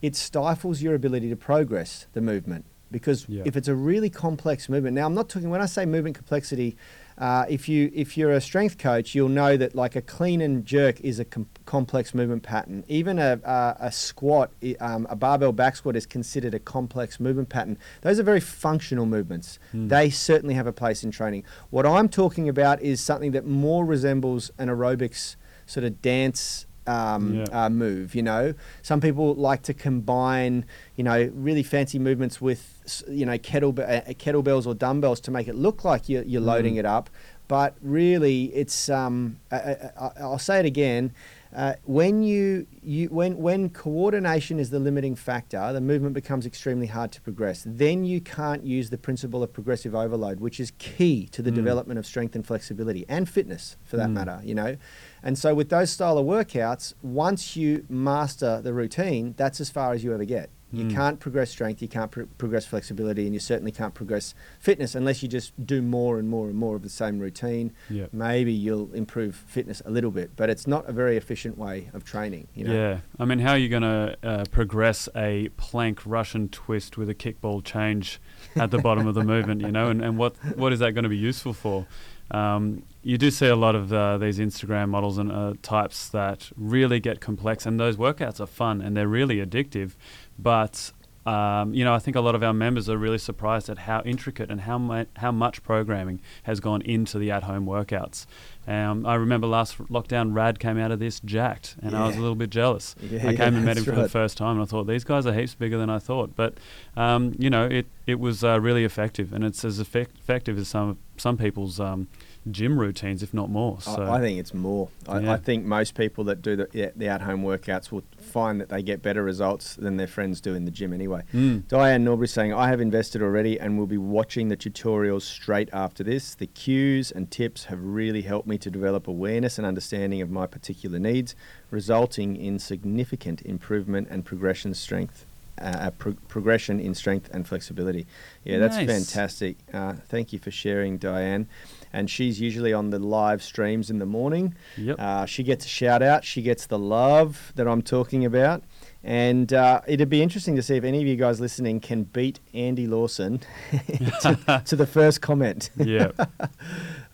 [0.00, 2.64] it stifles your ability to progress the movement.
[2.92, 3.42] because Yeah.
[3.44, 6.76] if it's a really complex movement, now I'm not talking when I say movement complexity.
[7.18, 10.66] Uh, if you if you're a strength coach, you'll know that like a clean and
[10.66, 12.84] jerk is a com- complex movement pattern.
[12.88, 17.48] Even a, a, a squat, um, a barbell back squat is considered a complex movement
[17.48, 17.78] pattern.
[18.02, 19.58] Those are very functional movements.
[19.72, 19.88] Hmm.
[19.88, 21.44] They certainly have a place in training.
[21.70, 27.34] What I'm talking about is something that more resembles an aerobics sort of dance um,
[27.34, 27.64] Yeah.
[27.66, 28.14] uh, move.
[28.14, 30.64] You know, some people like to combine,
[30.96, 35.48] you know, really fancy movements with, you know, kettle uh, kettlebells or dumbbells to make
[35.48, 36.78] it look like you're, you're loading Mm.
[36.80, 37.10] it up.
[37.48, 38.88] But really, it's.
[38.88, 41.12] Um, I, I, I- I'll say it again.
[41.56, 46.86] Uh, when you, you when when coordination is the limiting factor, the movement becomes extremely
[46.86, 47.62] hard to progress.
[47.64, 51.54] Then you can't use the principle of progressive overload, which is key to the Mm.
[51.54, 54.12] development of strength and flexibility and fitness, for that Mm.
[54.12, 54.40] matter.
[54.44, 54.76] You know,
[55.22, 59.94] and so with those style of workouts, once you master the routine, that's as far
[59.94, 60.50] as you ever get.
[60.76, 60.94] You Mm.
[60.94, 65.22] can't progress strength, you can't pro- progress flexibility, and you certainly can't progress fitness unless
[65.22, 67.72] you just do more and more and more of the same routine.
[67.88, 68.06] Yeah.
[68.12, 72.04] Maybe you'll improve fitness a little bit, but it's not a very efficient way of
[72.04, 72.48] training.
[72.54, 72.74] You know?
[72.74, 77.08] Yeah, I mean, how are you going to uh, progress a plank Russian twist with
[77.08, 78.20] a kickball change
[78.54, 79.62] at the bottom of the movement?
[79.62, 81.86] You know, and, and what what is that going to be useful for?
[82.28, 86.50] Um, you do see a lot of uh, these Instagram models and uh, types that
[86.56, 89.92] really get complex, and those workouts are fun and they're really addictive.
[90.38, 90.92] But
[91.26, 94.00] um, you know, I think a lot of our members are really surprised at how
[94.02, 98.26] intricate and how mu- how much programming has gone into the at-home workouts.
[98.68, 102.20] Um, I remember last lockdown, Rad came out of this jacked, and I was a
[102.20, 102.94] little bit jealous.
[103.00, 105.02] Yeah, I yeah, came and met him for the first time, and I thought these
[105.02, 106.36] guys are heaps bigger than I thought.
[106.36, 106.54] But
[106.96, 110.68] um, you know, it it was uh, really effective, and it's as effect- effective as
[110.68, 112.06] some some people's um,
[112.50, 113.80] gym routines, if not more.
[113.80, 114.88] So I, I think it's more.
[115.08, 115.32] I, Yeah.
[115.32, 119.02] I think most people that do the, the at-home workouts will find that they get
[119.02, 121.22] better results than their friends do in the gym anyway.
[121.34, 121.66] Mm.
[121.68, 126.04] Diane Norbury saying, I have invested already and will be watching the tutorials straight after
[126.04, 126.34] this.
[126.34, 130.46] The cues and tips have really helped me to develop awareness and understanding of my
[130.46, 131.34] particular needs,
[131.70, 135.24] resulting in significant improvement and progression strength.
[135.58, 138.06] Uh, pro- progression in strength and flexibility.
[138.44, 138.86] Yeah, that's Nice.
[138.86, 139.56] fantastic.
[139.72, 141.48] Uh, thank you for sharing, Diane.
[141.96, 144.54] And she's usually on the live streams in the morning.
[144.76, 144.96] Yep.
[144.98, 146.24] Uh, she gets a shout out.
[146.24, 148.62] She gets the love that I'm talking about.
[149.02, 152.40] And uh, it'd be interesting to see if any of you guys listening can beat
[152.52, 153.40] Andy Lawson
[154.20, 155.70] to, to the first comment.
[155.76, 156.10] yeah,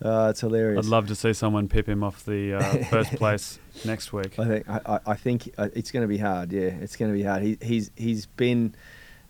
[0.04, 0.84] Uh, it's hilarious.
[0.84, 4.36] I'd love to see someone pip him off the uh, first place next week.
[4.36, 6.50] I think I, I- I think uh, it's going to be hard.
[6.52, 7.42] Yeah, it's going to be hard.
[7.44, 8.74] He, he's he's been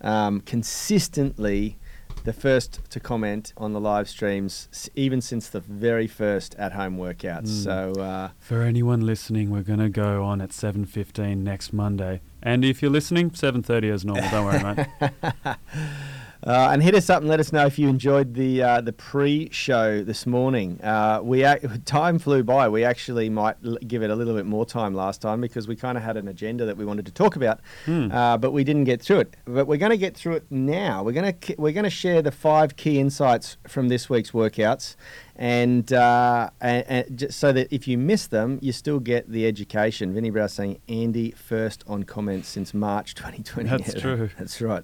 [0.00, 1.76] um, consistently
[2.24, 7.48] the first to comment on the live streams, even since the very first at-home workouts.
[7.48, 7.64] Mm.
[7.64, 12.20] So uh, For anyone listening, we're going to go on at 7.15 next Monday.
[12.42, 14.30] And if you're listening, 7.30 as normal.
[14.30, 15.56] Don't worry, mate.
[16.44, 18.92] Uh, and hit us up and let us know if you enjoyed the uh, the
[18.92, 20.80] pre-show this morning.
[20.82, 22.68] Uh, we ac- time flew by.
[22.68, 25.76] We actually might l- give it a little bit more time last time because we
[25.76, 28.10] kind of had an agenda that we wanted to talk about, Hmm.
[28.10, 29.36] uh, but we didn't get through it.
[29.44, 31.04] But we're going to get through it now.
[31.04, 34.96] We're going to we're going to share the five key insights from this week's workouts,
[35.36, 39.46] and, uh, and, and just so that if you miss them, you still get the
[39.46, 40.12] education.
[40.12, 43.68] Vinny Brown saying Andy first on comments since March 2020.
[43.68, 44.30] That's Yeah, true.
[44.38, 44.82] That's right.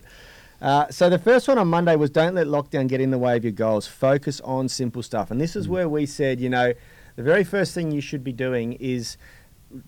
[0.61, 3.37] Uh, so the first one on Monday was don't let lockdown get in the way
[3.37, 3.87] of your goals.
[3.87, 5.31] Focus on simple stuff.
[5.31, 5.71] And this is Mm.
[5.71, 6.73] where we said, you know,
[7.17, 9.17] the very first thing you should be doing is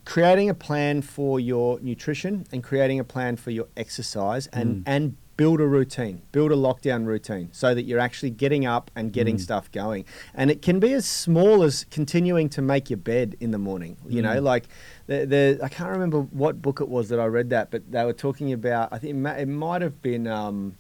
[0.05, 4.83] creating a plan for your nutrition and creating a plan for your exercise and, Mm.
[4.87, 9.11] and build a routine, build a lockdown routine so that you're actually getting up and
[9.11, 9.41] getting Mm.
[9.41, 10.05] stuff going.
[10.35, 13.97] And it can be as small as continuing to make your bed in the morning.
[14.07, 14.43] You know, Mm.
[14.43, 14.65] like
[15.07, 18.05] the, the I can't remember what book it was that I read that, but they
[18.05, 18.93] were talking about.
[18.93, 20.75] I think it, ma- it might have been um,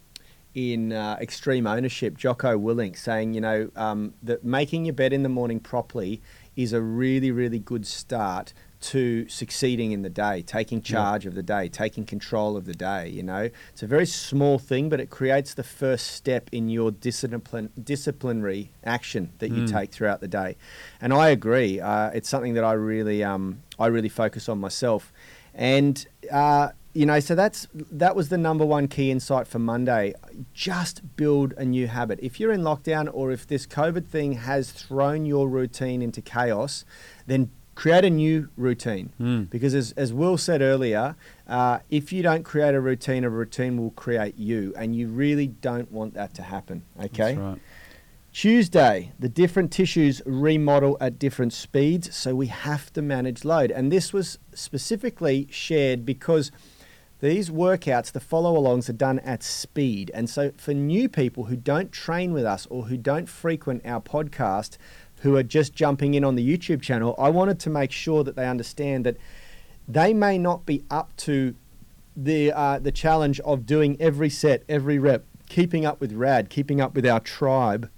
[0.54, 5.22] in uh, Extreme Ownership, Jocko Willink saying, you know, um, that making your bed in
[5.22, 6.20] the morning properly
[6.54, 11.42] is a really, really good start to succeeding in the day, taking charge of the
[11.42, 13.08] day, taking control of the day.
[13.08, 16.90] You know, it's a very small thing, but it creates the first step in your
[16.90, 19.70] discipline, disciplinary action that you Mm.
[19.70, 20.56] take throughout the day.
[21.00, 21.78] And I agree.
[21.80, 25.12] Uh, it's something that I really, um, I really focus on myself.
[25.54, 30.12] And uh, you know, so that's that was the number one key insight for Monday.
[30.54, 32.18] Just build a new habit.
[32.20, 36.84] If you're in lockdown or if this COVID thing has thrown your routine into chaos,
[37.26, 39.10] then create a new routine.
[39.18, 39.48] Mm.
[39.48, 41.16] Because as, as Will said earlier,
[41.48, 45.46] uh, if you don't create a routine, a routine will create you, and you really
[45.46, 46.82] don't want that to happen.
[46.98, 47.34] Okay.
[47.34, 47.58] That's right.
[48.34, 53.70] Tuesday, the different tissues remodel at different speeds, so we have to manage load.
[53.70, 56.52] And this was specifically shared because
[57.20, 60.10] These workouts, the follow alongs, are done at speed.
[60.14, 64.00] And so, for new people who don't train with us or who don't frequent our
[64.00, 64.78] podcast,
[65.20, 68.36] who are just jumping in on the YouTube channel, I wanted to make sure that
[68.36, 69.16] they understand that
[69.88, 71.54] they may not be up to
[72.16, 76.80] the uh, the challenge of doing every set, every rep, keeping up with Rad, keeping
[76.80, 77.90] up with our tribe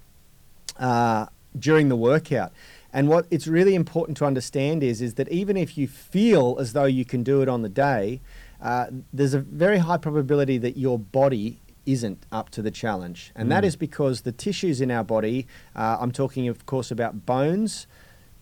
[0.78, 1.26] uh,
[1.58, 2.52] during the workout.
[2.92, 6.72] And what it's really important to understand is is that even if you feel as
[6.72, 8.20] though you can do it on the day,
[8.60, 13.32] uh, there's a very high probability that your body isn't up to the challenge.
[13.34, 13.50] And mm.
[13.50, 17.86] that is because the tissues in our body, uh, I'm talking, of course, about bones,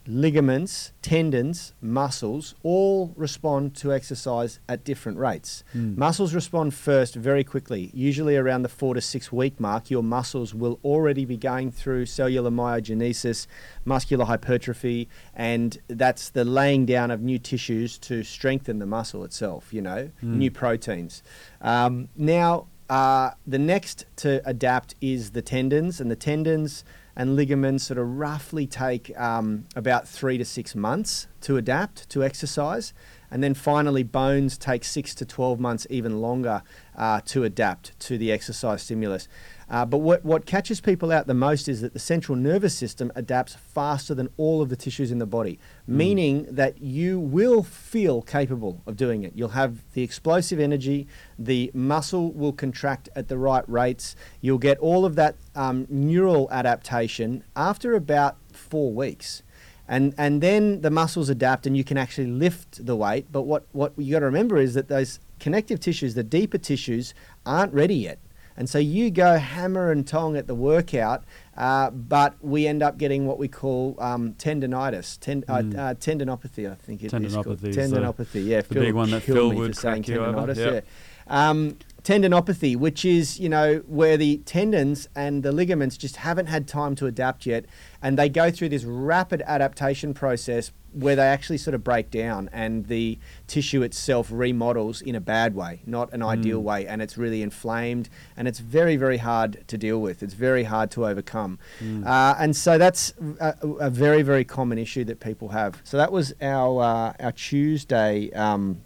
[0.07, 5.63] ligaments, tendons, muscles all respond to exercise at different rates.
[5.75, 5.97] Mm.
[5.97, 7.91] Muscles respond first very quickly.
[7.93, 12.07] Usually around the four to six week mark, your muscles will already be going through
[12.07, 13.47] cellular myogenesis,
[13.85, 19.73] muscular hypertrophy, and that's the laying down of new tissues to strengthen the muscle itself,
[19.73, 20.37] you know, mm.
[20.37, 21.23] new proteins.
[21.61, 27.85] Um, now, uh, the next to adapt is the tendons, and the tendons and ligaments
[27.85, 32.93] sort of roughly take um, about three to six months to adapt to exercise.
[33.31, 36.63] And then finally, bones take six to 12 months, even longer,
[36.97, 39.29] uh, to adapt to the exercise stimulus.
[39.71, 43.13] Uh, but what, what catches people out the most is that the central nervous system
[43.15, 45.95] adapts faster than all of the tissues in the body, mm.
[45.95, 49.33] meaning that you will feel capable of doing it.
[49.37, 51.07] You'll have the explosive energy,
[51.39, 56.49] the muscle will contract at the right rates, you'll get all of that um, neural
[56.51, 59.45] adaptation after about four weeks.
[59.91, 63.27] And, and then the muscles adapt and you can actually lift the weight.
[63.31, 67.13] But what, what you got to remember is that those connective tissues, the deeper tissues,
[67.45, 68.21] aren't ready yet.
[68.57, 71.25] And so you go hammer and tong at the workout,
[71.57, 75.79] uh, but we end up getting what we call um, tendonitis, ten, uh, mm.
[75.79, 78.61] uh, tendinopathy, I think it tendinopathy is Tendinopathy, yeah.
[78.61, 80.85] The Phil big one that Phil would saying tendonitis, yep.
[80.85, 81.51] yeah.
[81.51, 86.67] Um, tendinopathy, which is, you know, where the tendons and the ligaments just haven't had
[86.67, 87.67] time to adapt yet.
[88.03, 92.51] And they go through this rapid adaptation process where they actually sort of break down
[92.53, 96.27] and the tissue itself remodels in a bad way, not an mm.
[96.27, 96.87] ideal way.
[96.87, 100.23] And it's really inflamed and it's very, very hard to deal with.
[100.23, 101.59] It's very hard to overcome.
[101.81, 102.07] Mm.
[102.07, 105.81] Uh, and so that's a, a, very, very common issue that people have.
[105.85, 108.31] So that was our, uh, our Tuesday.
[108.33, 108.83] Um,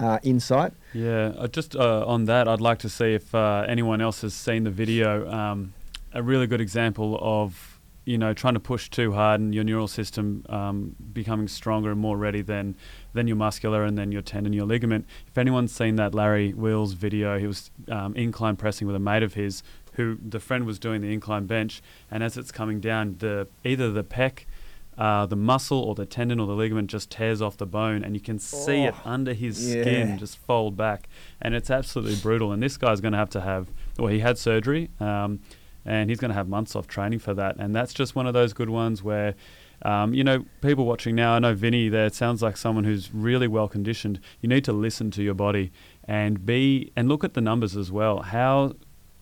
[0.00, 0.72] uh, insight.
[0.92, 4.34] Yeah, uh, just uh, on that, I'd like to see if uh, anyone else has
[4.34, 5.30] seen the video.
[5.30, 5.74] Um,
[6.12, 9.86] a really good example of you know trying to push too hard and your neural
[9.86, 12.74] system um, becoming stronger and more ready than
[13.12, 15.04] than your muscular and then your tendon, your ligament.
[15.26, 19.22] If anyone's seen that Larry Wheels video, he was um, incline pressing with a mate
[19.22, 23.16] of his who the friend was doing the incline bench, and as it's coming down,
[23.18, 24.44] the either the pec
[24.98, 28.14] uh, the muscle or the tendon or the ligament just tears off the bone, and
[28.14, 29.82] you can see oh, it under his yeah.
[29.82, 31.08] skin just fold back,
[31.40, 32.50] and it's absolutely brutal.
[32.50, 35.40] And this guy's going to have to have, well, he had surgery, um,
[35.84, 37.56] and he's going to have months off training for that.
[37.58, 39.34] And that's just one of those good ones where.
[39.82, 43.46] Um, you know, people watching now, I know Vinny there sounds like someone who's really
[43.46, 44.18] well conditioned.
[44.40, 45.70] You need to listen to your body
[46.02, 48.22] and be and look at the numbers as well.
[48.22, 48.72] How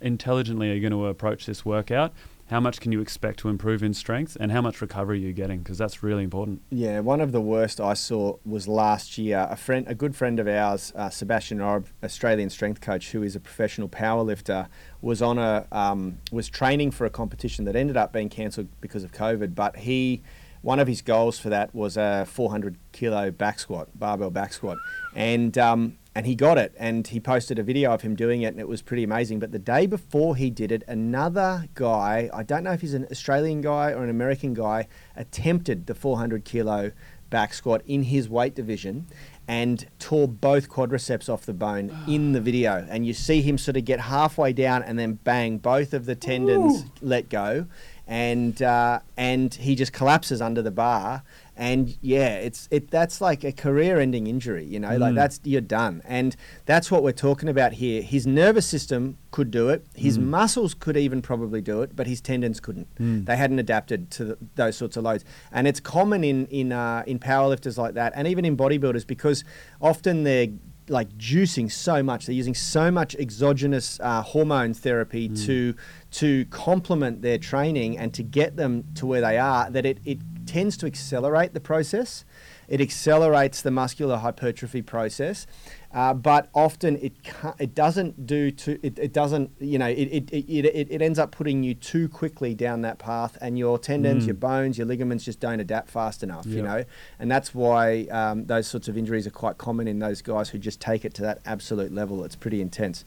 [0.01, 2.15] intelligently are you going to approach this workout?
[2.49, 5.33] How much can you expect to improve in strength and how much recovery are you
[5.33, 5.59] getting?
[5.59, 6.63] Because that's really important.
[6.71, 9.47] Yeah one of the worst i saw was last year.
[9.51, 13.37] A friend a good friend of ours uh, sebastian Oreb australian strength coach who is
[13.37, 14.69] a professional powerlifter
[15.01, 19.05] was on a um, was training for a competition that ended up being cancelled because
[19.05, 20.23] of covid but he
[20.63, 24.79] one of his goals for that was a 400 kilo back squat barbell back squat.
[25.15, 28.49] And um, and he got it and he posted a video of him doing it
[28.49, 29.39] and it was pretty amazing.
[29.39, 33.07] But the day before he did it another guy i don't know if he's an
[33.11, 36.93] australian guy or an american guy attempted the 400 kilo
[37.31, 39.07] back squat in his weight division
[39.49, 42.87] and tore both quadriceps off the bone in the video.
[42.89, 46.15] And you see him sort of get halfway down and then bang both of the
[46.15, 46.91] tendons Ooh.
[47.01, 47.67] let go
[48.07, 51.23] and uh, and he just collapses under the bar
[51.57, 54.99] and yeah it's it that's like a career ending injury you know mm.
[54.99, 59.51] like that's you're done and that's what we're talking about here his nervous system could
[59.51, 60.25] do it his mm.
[60.25, 63.25] muscles could even probably do it but his tendons couldn't mm.
[63.25, 67.03] they hadn't adapted to the, those sorts of loads and it's common in in uh,
[67.07, 69.43] in powerlifters like that and even in bodybuilders because
[69.81, 70.49] often they're
[70.89, 75.47] like juicing so much they're using so much exogenous uh, hormone therapy mm.
[75.47, 75.75] to
[76.17, 80.19] to complement their training and to get them to where they are that it, it
[80.47, 82.25] tends to accelerate the process.
[82.69, 85.47] It accelerates the muscular hypertrophy process,
[85.93, 87.13] uh, but often it
[87.61, 91.19] it doesn't do to it, it doesn't you know it, it, it, it, it ends
[91.19, 94.27] up putting you too quickly down that path, and your tendons, Mm.
[94.27, 96.47] your bones, your ligaments just don't adapt fast enough.
[96.47, 96.85] You know,
[97.21, 100.59] and that's why um, those sorts of injuries are quite common in those guys who
[100.59, 102.25] just take it to that absolute level.
[102.25, 103.05] It's pretty intense.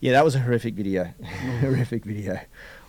[0.00, 1.12] Yeah, that was a horrific video.
[1.60, 2.40] horrific video.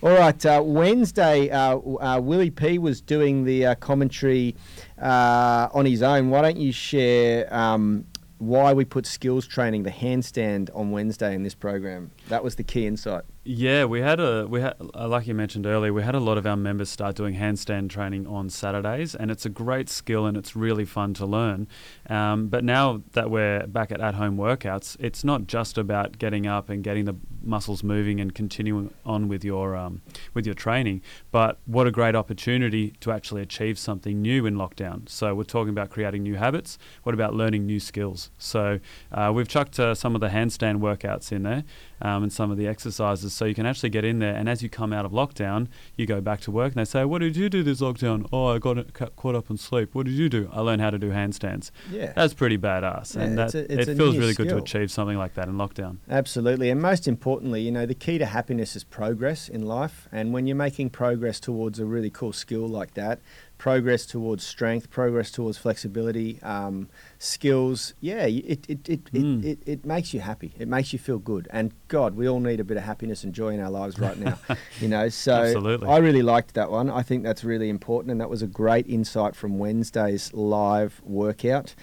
[0.01, 4.55] All right, uh, Wednesday, uh, uh, Willie P was doing the uh, commentary
[5.01, 6.29] uh, on his own.
[6.29, 8.05] Why don't you share um,
[8.37, 12.11] why we put skills training, the handstand, on Wednesday in this program?
[12.29, 13.23] That was the key insight.
[13.43, 16.37] Yeah, we had a we had uh, like you mentioned earlier, we had a lot
[16.37, 20.37] of our members start doing handstand training on Saturdays, and it's a great skill and
[20.37, 21.67] it's really fun to learn.
[22.07, 26.69] Um, but now that we're back at at-home workouts, it's not just about getting up
[26.69, 30.03] and getting the muscles moving and continuing on with your um,
[30.35, 35.09] with your training, but what a great opportunity to actually achieve something new in lockdown.
[35.09, 36.77] So we're talking about creating new habits.
[37.01, 38.29] What about learning new skills?
[38.37, 38.79] So
[39.11, 41.63] uh, we've chucked uh, some of the handstand workouts in there
[42.01, 44.35] um, and some of the exercises so you can actually get in there.
[44.35, 47.05] And as you come out of lockdown, you go back to work and they say,
[47.05, 48.27] What did you do this lockdown?
[48.31, 49.93] Oh, I got ca- caught up on sleep.
[49.93, 50.49] What did you do?
[50.51, 51.71] I learned how to do handstands.
[51.91, 52.13] Yeah.
[52.15, 53.15] That's pretty badass.
[53.15, 55.97] and that, it's a- it feels really good to achieve something like that in lockdown.
[56.09, 56.69] Absolutely.
[56.69, 60.07] And most importantly, you know, the key to happiness is progress in life.
[60.11, 63.19] And when you're making progress towards a really cool skill like that,
[63.61, 66.89] progress towards strength, progress towards flexibility, um,
[67.19, 69.43] skills, yeah, it, it, it, Mm.
[69.43, 70.51] it, it, it makes you happy.
[70.57, 71.47] It makes you feel good.
[71.51, 74.17] And God, we all need a bit of happiness and joy in our lives right
[74.17, 74.39] now.
[74.79, 75.87] you know, so Absolutely.
[75.87, 76.89] I really liked that one.
[76.89, 78.09] I think that's really important.
[78.11, 81.75] And that was a great insight from Wednesday's live workout.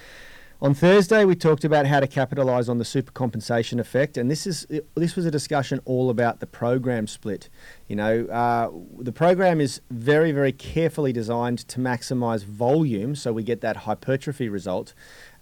[0.61, 4.67] On Thursday, we talked about how to capitalize on the supercompensation effect, and this is
[4.97, 7.49] this was a discussion all about the program split.
[7.87, 13.45] You know, uh, the program is very, very carefully designed to maximize volume, so we
[13.45, 14.95] get that hypertrophy result.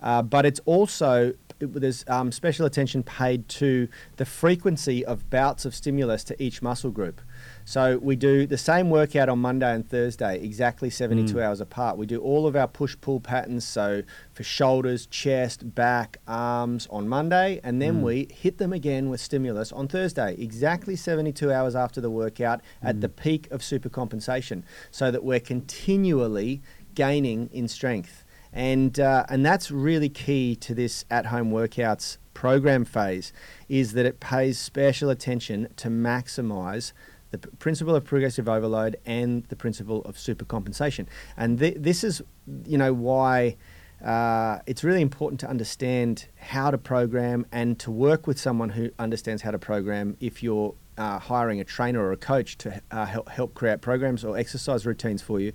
[0.02, 5.64] Uh, but it's also it- there's um, special attention paid to the frequency of bouts
[5.64, 7.20] of stimulus to each muscle group.
[7.64, 11.42] So we do the same workout on Monday and Thursday, exactly 72 Mm.
[11.42, 11.96] hours apart.
[11.98, 14.02] We do all of our push pull patterns, so
[14.32, 18.02] for shoulders, chest, back, arms on Monday, and then Mm.
[18.02, 22.96] we hit them again with stimulus on Thursday, exactly 72 hours after the workout at
[22.96, 23.00] Mm.
[23.00, 26.62] the peak of supercompensation, so that we're continually
[26.94, 28.24] gaining in strength.
[28.56, 33.34] And, uh, and that's really key to this at home workouts program phase
[33.68, 36.92] is that it pays special attention to maximize
[37.32, 41.06] the principle of progressive overload and the principle of supercompensation.
[41.36, 42.22] And th- this is,
[42.64, 43.56] you know, why
[44.02, 48.90] uh, it's really important to understand how to program and to work with someone who
[48.98, 53.04] understands how to program if you're uh, hiring a trainer or a coach to uh,
[53.04, 55.52] help, help create programs or exercise routines for you.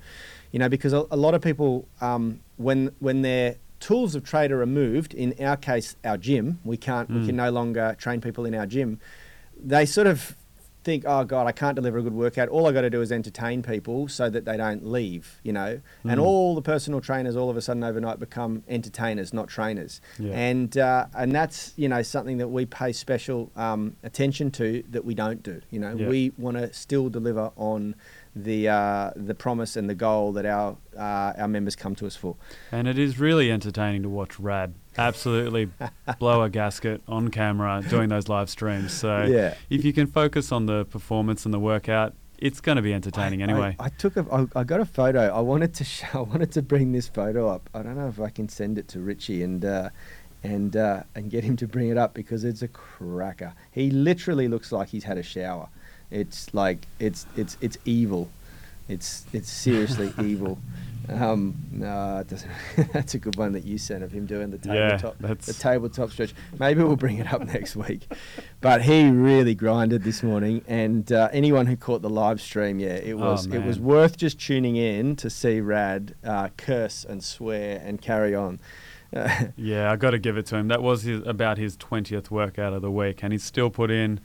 [0.51, 4.51] You know, because a, a lot of people, um, when when their tools of trade
[4.51, 7.25] are removed, in our case, our gym, we can't, we Mm.
[7.25, 8.99] can no longer train people in our gym.
[9.59, 10.35] They sort of
[10.83, 12.49] think, oh God, I can't deliver a good workout.
[12.49, 15.79] All I got to do is entertain people so that they don't leave, you know.
[16.03, 16.23] And Mm.
[16.23, 20.01] all the personal trainers all of a sudden overnight become entertainers, not trainers.
[20.19, 20.33] Yeah.
[20.33, 25.05] And uh, and that's you know something that we pay special um, attention to that
[25.05, 25.61] we don't do.
[25.71, 26.07] You know, Yeah.
[26.07, 27.95] we want to still deliver on
[28.35, 32.15] the uh, the promise and the goal that our uh, our members come to us
[32.15, 32.35] for.
[32.71, 35.69] And it is really entertaining to watch Rad absolutely
[36.19, 38.93] blow a gasket on camera doing those live streams.
[38.93, 39.55] So Yeah.
[39.69, 43.41] if you can focus on the performance and the workout, it's going to be entertaining
[43.41, 43.75] I- anyway.
[43.79, 45.27] I, I took a, I, I got a photo.
[45.33, 47.69] I wanted to show, I wanted to bring this photo up.
[47.73, 49.89] I don't know if I can send it to Richie and uh,
[50.43, 53.53] and uh, and get him to bring it up because it's a cracker.
[53.71, 55.69] He literally looks like he's had a shower.
[56.11, 58.29] It's like it's it's it's evil.
[58.89, 60.59] It's it's seriously evil.
[61.09, 62.45] Um, no, it
[62.93, 66.11] that's a good one that you sent of him doing the Yeah, tabletop, the tabletop
[66.11, 66.33] stretch.
[66.59, 68.07] Maybe we'll bring it up next week.
[68.61, 72.89] But he really grinded this morning, and uh, anyone who caught the live stream, yeah,
[72.89, 77.23] it Oh, was it was worth just tuning in to see Rad uh, curse and
[77.23, 78.59] swear and carry on.
[79.13, 80.67] Uh, Yeah, I got to give it to him.
[80.67, 84.19] That was his, about his 20th workout of the week, and he's still put in.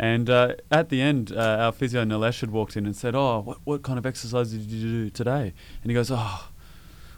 [0.00, 3.40] And uh, at the end, uh, our physio Nilesh had walked in and said, "Oh,
[3.40, 6.48] what, what kind of exercise did you do today?" And he goes, "Oh,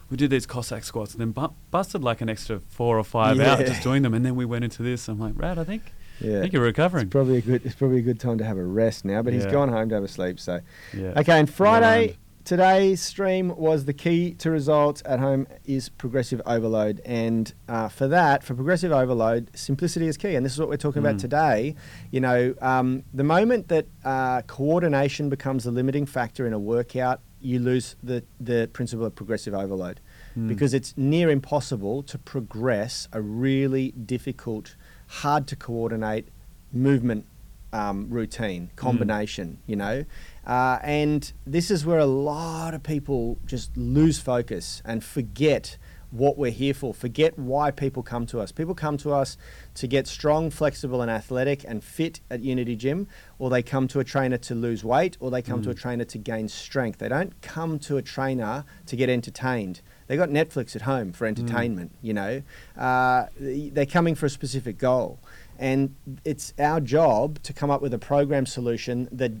[0.09, 3.39] we did these Cossack squats, and then bu- busted like an extra four or five
[3.39, 5.07] out just doing them, and then we went into this.
[5.07, 7.75] I'm like, Rad, I think, yeah, I think you're recovering." it's probably a good it's
[7.75, 9.21] probably a good time to have a rest now.
[9.21, 10.37] But he's gone home to have a sleep.
[10.37, 10.59] So
[10.93, 11.13] yeah.
[11.15, 12.17] okay, and Friday.
[12.45, 16.99] Today's stream was the key to results at home is progressive overload.
[17.05, 20.35] And uh, for that, for progressive overload, simplicity is key.
[20.35, 21.21] And this is what we're talking about Mm.
[21.21, 21.75] today.
[22.11, 27.21] You know, um, the moment that uh, coordination becomes the limiting factor in a workout,
[27.39, 30.01] you lose the, the principle of progressive overload
[30.37, 30.47] Mm.
[30.49, 34.75] because it's near impossible to progress a really difficult,
[35.07, 36.27] hard to coordinate
[36.73, 37.25] movement
[37.73, 40.05] um, routine combination, you know.
[40.45, 45.77] Uh, and this is where a lot of people just lose focus and forget
[46.11, 48.51] what we're here for, forget why people come to us.
[48.51, 49.35] People come to us
[49.73, 53.07] to get strong, flexible, and athletic and fit at Unity Gym,
[53.39, 55.79] or they come to a trainer to lose weight, or they come to a Mm.
[55.79, 56.99] trainer to gain strength.
[56.99, 59.81] They don't come to a trainer to get entertained.
[60.05, 62.43] They got Netflix at home for entertainment, you know.
[62.77, 65.17] Uh, they're coming for a specific goal.
[65.59, 65.95] And
[66.25, 69.31] it's our job to come up with a program solution that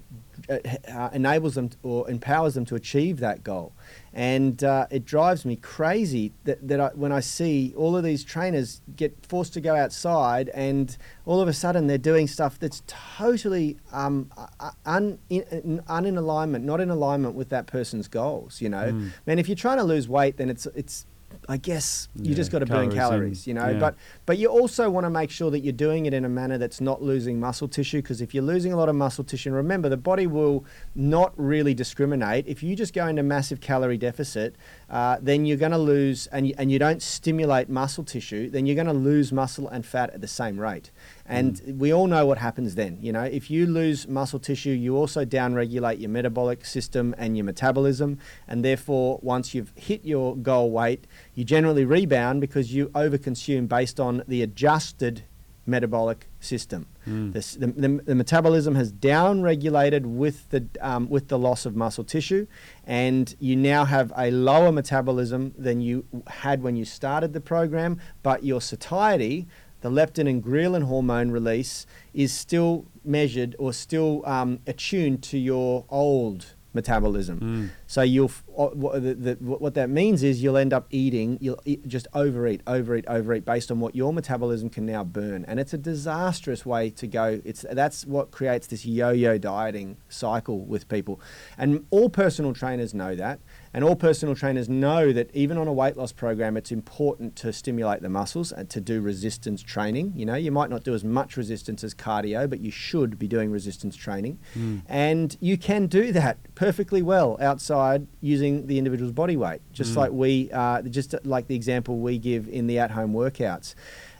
[0.49, 0.57] uh,
[0.91, 3.71] uh, enables them or empowers them to achieve that goal.
[4.13, 8.23] And uh, it drives me crazy that, that I, when I see all of these
[8.23, 10.95] trainers get forced to go outside and
[11.25, 16.17] all of a sudden they're doing stuff that's totally um, uh, un, in, un in
[16.17, 18.91] alignment, not in alignment with that person's goals, you know.
[18.91, 19.11] Mm.
[19.25, 21.05] Man, if you're trying to lose weight, then it's, it's
[21.49, 23.69] I guess you Yeah, just got to burn calories in, you know.
[23.69, 23.79] yeah.
[23.79, 26.57] But but you also want to make sure that you're doing it in a manner
[26.57, 29.55] that's not losing muscle tissue because if you're losing a lot of muscle tissue, and
[29.55, 30.65] remember the body will
[30.95, 32.47] not really discriminate.
[32.47, 34.55] If you just go into massive calorie deficit,
[34.89, 38.65] uh, then you're going to lose, and you, and you don't stimulate muscle tissue, then
[38.65, 40.91] you're going to lose muscle and fat at the same rate.
[41.33, 42.97] And we all know what happens then.
[43.01, 47.43] You know, if you lose muscle tissue, you also downregulate your metabolic system and your
[47.43, 53.67] metabolism, and therefore, once you've hit your goal weight, you generally rebound because you overconsume
[53.67, 55.23] based on the adjusted
[55.65, 56.87] metabolic system.
[57.07, 57.33] Mm.
[57.33, 62.03] The, the, the, the metabolism has downregulated with the um, with the loss of muscle
[62.03, 62.47] tissue,
[62.85, 67.99] and you now have a lower metabolism than you had when you started the program.
[68.23, 69.47] But your satiety,
[69.83, 75.85] the leptin and ghrelin hormone release, is still measured or still um, attuned to your
[75.89, 77.39] old metabolism.
[77.39, 77.69] Mm.
[77.85, 81.37] So you'll f- o- wha- the, the, what that means is you'll end up eating,
[81.39, 85.59] you'll eat, just overeat, overeat, overeat based on what your metabolism can now burn, and
[85.59, 87.39] it's a disastrous way to go.
[87.45, 91.21] It's that's what creates this yo-yo dieting cycle with people,
[91.59, 93.39] and all personal trainers know that,
[93.73, 97.51] and all personal trainers know that even on a weight loss program, it's important to
[97.51, 100.13] stimulate the muscles and to do resistance training.
[100.15, 103.27] You know, you might not do as much resistance as cardio, but you should be
[103.27, 104.39] doing resistance training.
[104.55, 104.83] Mm.
[104.87, 109.97] And you can do that perfectly well outside using the individual's body weight, just Mm.
[109.97, 113.73] like we, uh, just like the example we give in the at-home workouts.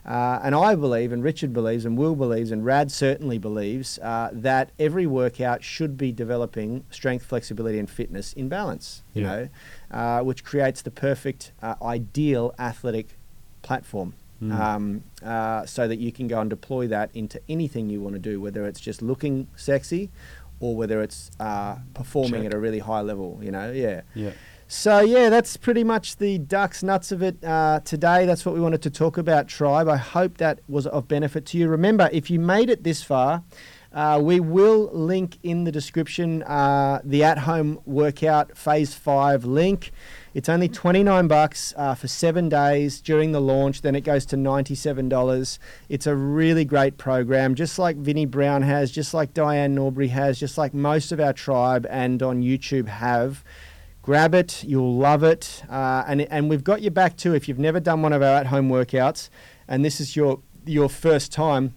[0.06, 4.30] Uh, and I believe, and Richard believes, and Will believes, and Rad certainly believes uh,
[4.34, 9.04] that every workout should be developing strength, flexibility, and fitness in balance.
[9.14, 9.28] You Yeah.
[9.30, 9.49] know,
[9.91, 13.18] uh, which creates the perfect, uh, ideal athletic
[13.62, 14.60] platform Mm.
[14.60, 18.20] um, uh, so that you can go and deploy that into anything you want to
[18.20, 20.10] do, whether it's just looking sexy
[20.60, 22.47] or whether it's uh, performing Check.
[22.47, 23.39] at a really high level.
[23.41, 24.01] You know, yeah.
[24.14, 24.32] Yeah.
[24.76, 28.26] So yeah, that's pretty much the ducks nuts of it uh, today.
[28.26, 29.88] That's what we wanted to talk about, tribe.
[29.88, 31.67] I hope that was of benefit to you.
[31.69, 33.43] Remember, if you made it this far.
[33.93, 39.91] Uh, we will link in the description uh, the at-home workout phase five link.
[40.34, 43.84] It's only twenty nine bucks uh, for seven days during the launch.
[43.84, 45.59] Then it goes to ninety seven dollars.
[45.88, 50.39] It's a really great program, just like Vinny Brown has, just like Diane Norbury has,
[50.39, 53.43] just like most of our tribe and on YouTube have.
[54.04, 57.34] Grab it, you'll love it, uh, and and we've got you back too.
[57.34, 59.30] If you've never done one of our at-home workouts,
[59.66, 61.74] and this is your your first time,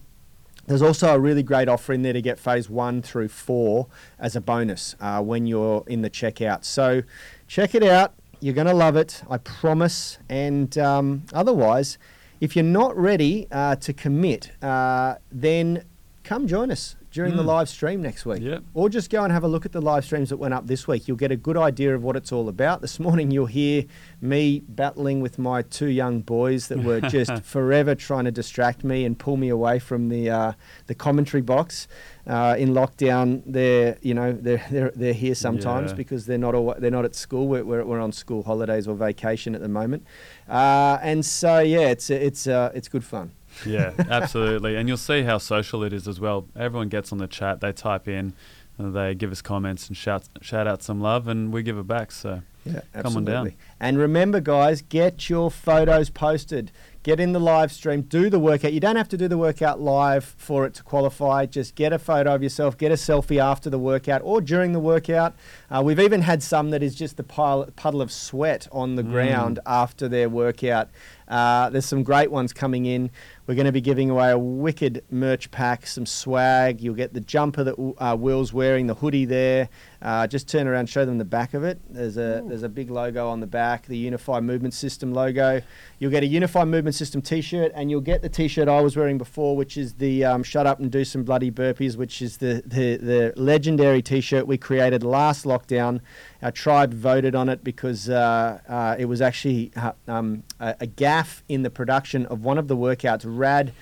[0.65, 3.87] there's also a really great offer in there to get phase one through four
[4.19, 6.65] as a bonus uh, when you're in the checkout.
[6.65, 7.01] So
[7.47, 8.13] check it out.
[8.41, 10.19] You're going to love it, I promise.
[10.27, 11.97] And um, otherwise,
[12.41, 15.85] if you're not ready uh, to commit, uh, then
[16.25, 17.47] come join us during the Mm.
[17.47, 18.43] live stream next week.
[18.43, 18.63] Yep.
[18.75, 20.87] Or just go and have a look at the live streams that went up this
[20.87, 21.07] week.
[21.07, 22.81] You'll get a good idea of what it's all about.
[22.81, 23.85] This morning, you'll hear
[24.21, 29.03] me battling with my two young boys that were just forever trying to distract me
[29.03, 30.51] and pull me away from the uh,
[30.85, 31.87] the commentary box.
[32.27, 35.97] Uh, in lockdown, they're you know they're they're, they're here sometimes Yeah.
[35.97, 37.47] because they're not all, they're not at school.
[37.47, 40.03] We're, we're, we're on school holidays or vacation at the moment,
[40.47, 43.31] uh, and so yeah, it's it's uh, it's good fun.
[43.65, 44.75] Yeah, absolutely.
[44.75, 46.47] And you'll see how social it is as well.
[46.55, 48.33] Everyone gets on the chat, they type in,
[48.79, 52.11] they give us comments and shout shout out some love, and we give it back.
[52.11, 53.53] So Yeah, Come on down.
[53.79, 56.71] And remember, guys, get your photos posted.
[57.03, 58.73] get in the live stream, do the workout.
[58.73, 61.45] You don't have to do the workout live for it to qualify.
[61.45, 64.79] Just get a photo of yourself, get a selfie after the workout or during the
[64.81, 65.33] workout.
[65.71, 69.03] Uh, we've even had some that is just the pile, puddle of sweat on the
[69.03, 70.89] ground after their workout.
[71.27, 73.11] Uh, there's some great ones coming in.
[73.47, 76.81] We're going to be giving away a wicked merch pack, some swag.
[76.81, 79.69] You'll get the jumper that uh, Will's wearing, the hoodie there.
[80.01, 81.79] Uh, just turn around, show them the back of it.
[81.89, 85.61] There's a there's a big logo on the back, the Unity Movement System logo.
[85.99, 89.17] You'll get a Unity Movement System T-shirt, and you'll get the T-shirt I was wearing
[89.17, 92.61] before, which is the um, "Shut Up and Do Some Bloody Burpees," which is the
[92.65, 96.01] the, the legendary T-shirt we created last lockdown.
[96.41, 100.85] Our tribe voted on it because uh, uh, it was actually uh, um, a, a
[100.87, 103.23] gaff in the production of one of the workouts.
[103.25, 103.73] Rad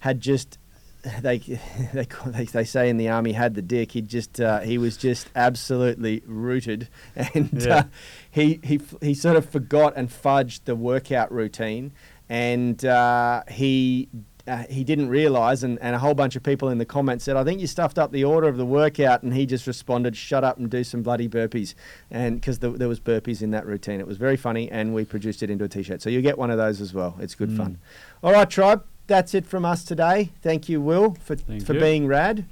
[0.00, 0.58] had just
[1.22, 1.38] they,
[1.92, 3.92] they they they say in the army had the dick.
[3.92, 7.74] He just uh, he was just absolutely rooted, and Yeah.
[7.76, 7.82] uh,
[8.30, 11.92] he he he sort of forgot and fudged the workout routine,
[12.28, 14.08] and uh, he.
[14.46, 17.34] Uh, he didn't realise, and, and a whole bunch of people in the comments said,
[17.34, 20.44] "I think you stuffed up the order of the workout." And he just responded, "Shut
[20.44, 21.74] up and do some bloody burpees,"
[22.10, 25.06] and because the, there was burpees in that routine, it was very funny, and we
[25.06, 26.02] produced it into a t-shirt.
[26.02, 27.16] So you get one of those as well.
[27.20, 27.56] It's good Mm.
[27.56, 27.78] fun.
[28.22, 28.84] All right, tribe.
[29.06, 30.30] That's it from us today.
[30.42, 31.80] Thank you, Will, for Thank for you.
[31.80, 32.44] being rad,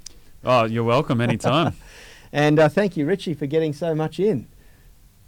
[0.43, 1.75] Oh, you're welcome anytime.
[2.33, 4.47] and uh, thank you, Richie, for getting so much in.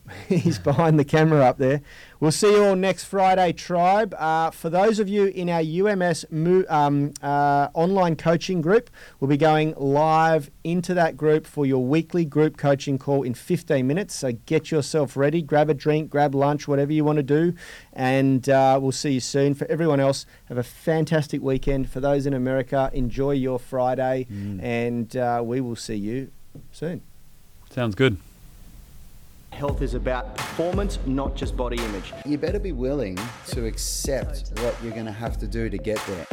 [0.28, 1.82] He's behind the camera up there.
[2.20, 4.14] We'll see you all next Friday, Tribe.
[4.18, 8.90] Uh, for those of you in our UMS mo- um, uh, online coaching group,
[9.20, 13.86] we'll be going live into that group for your weekly group coaching call in 15
[13.86, 14.16] minutes.
[14.16, 17.54] So get yourself ready, grab a drink, grab lunch, whatever you want to do,
[17.92, 19.56] and uh, we'll see you soon.
[19.56, 21.90] For everyone else, have a fantastic weekend.
[21.90, 24.62] For those in America, enjoy your Friday, Mm.
[24.64, 26.32] and uh, we will see you
[26.72, 27.02] soon.
[27.72, 28.18] Sounds good.
[29.56, 32.12] Health is about performance, not just body image.
[32.26, 35.98] You better be willing to accept what you're going to have to do to get
[36.08, 36.26] there.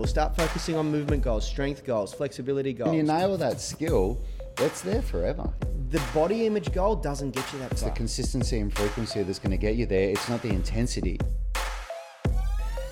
[0.00, 2.88] We'll start focusing on movement goals, strength goals, flexibility goals.
[2.88, 4.20] When you nail that skill,
[4.58, 5.48] it's there forever.
[5.90, 9.52] the body image goal doesn't get you that It's the consistency and frequency that's going
[9.52, 10.10] to get you there.
[10.10, 11.20] It's not the intensity.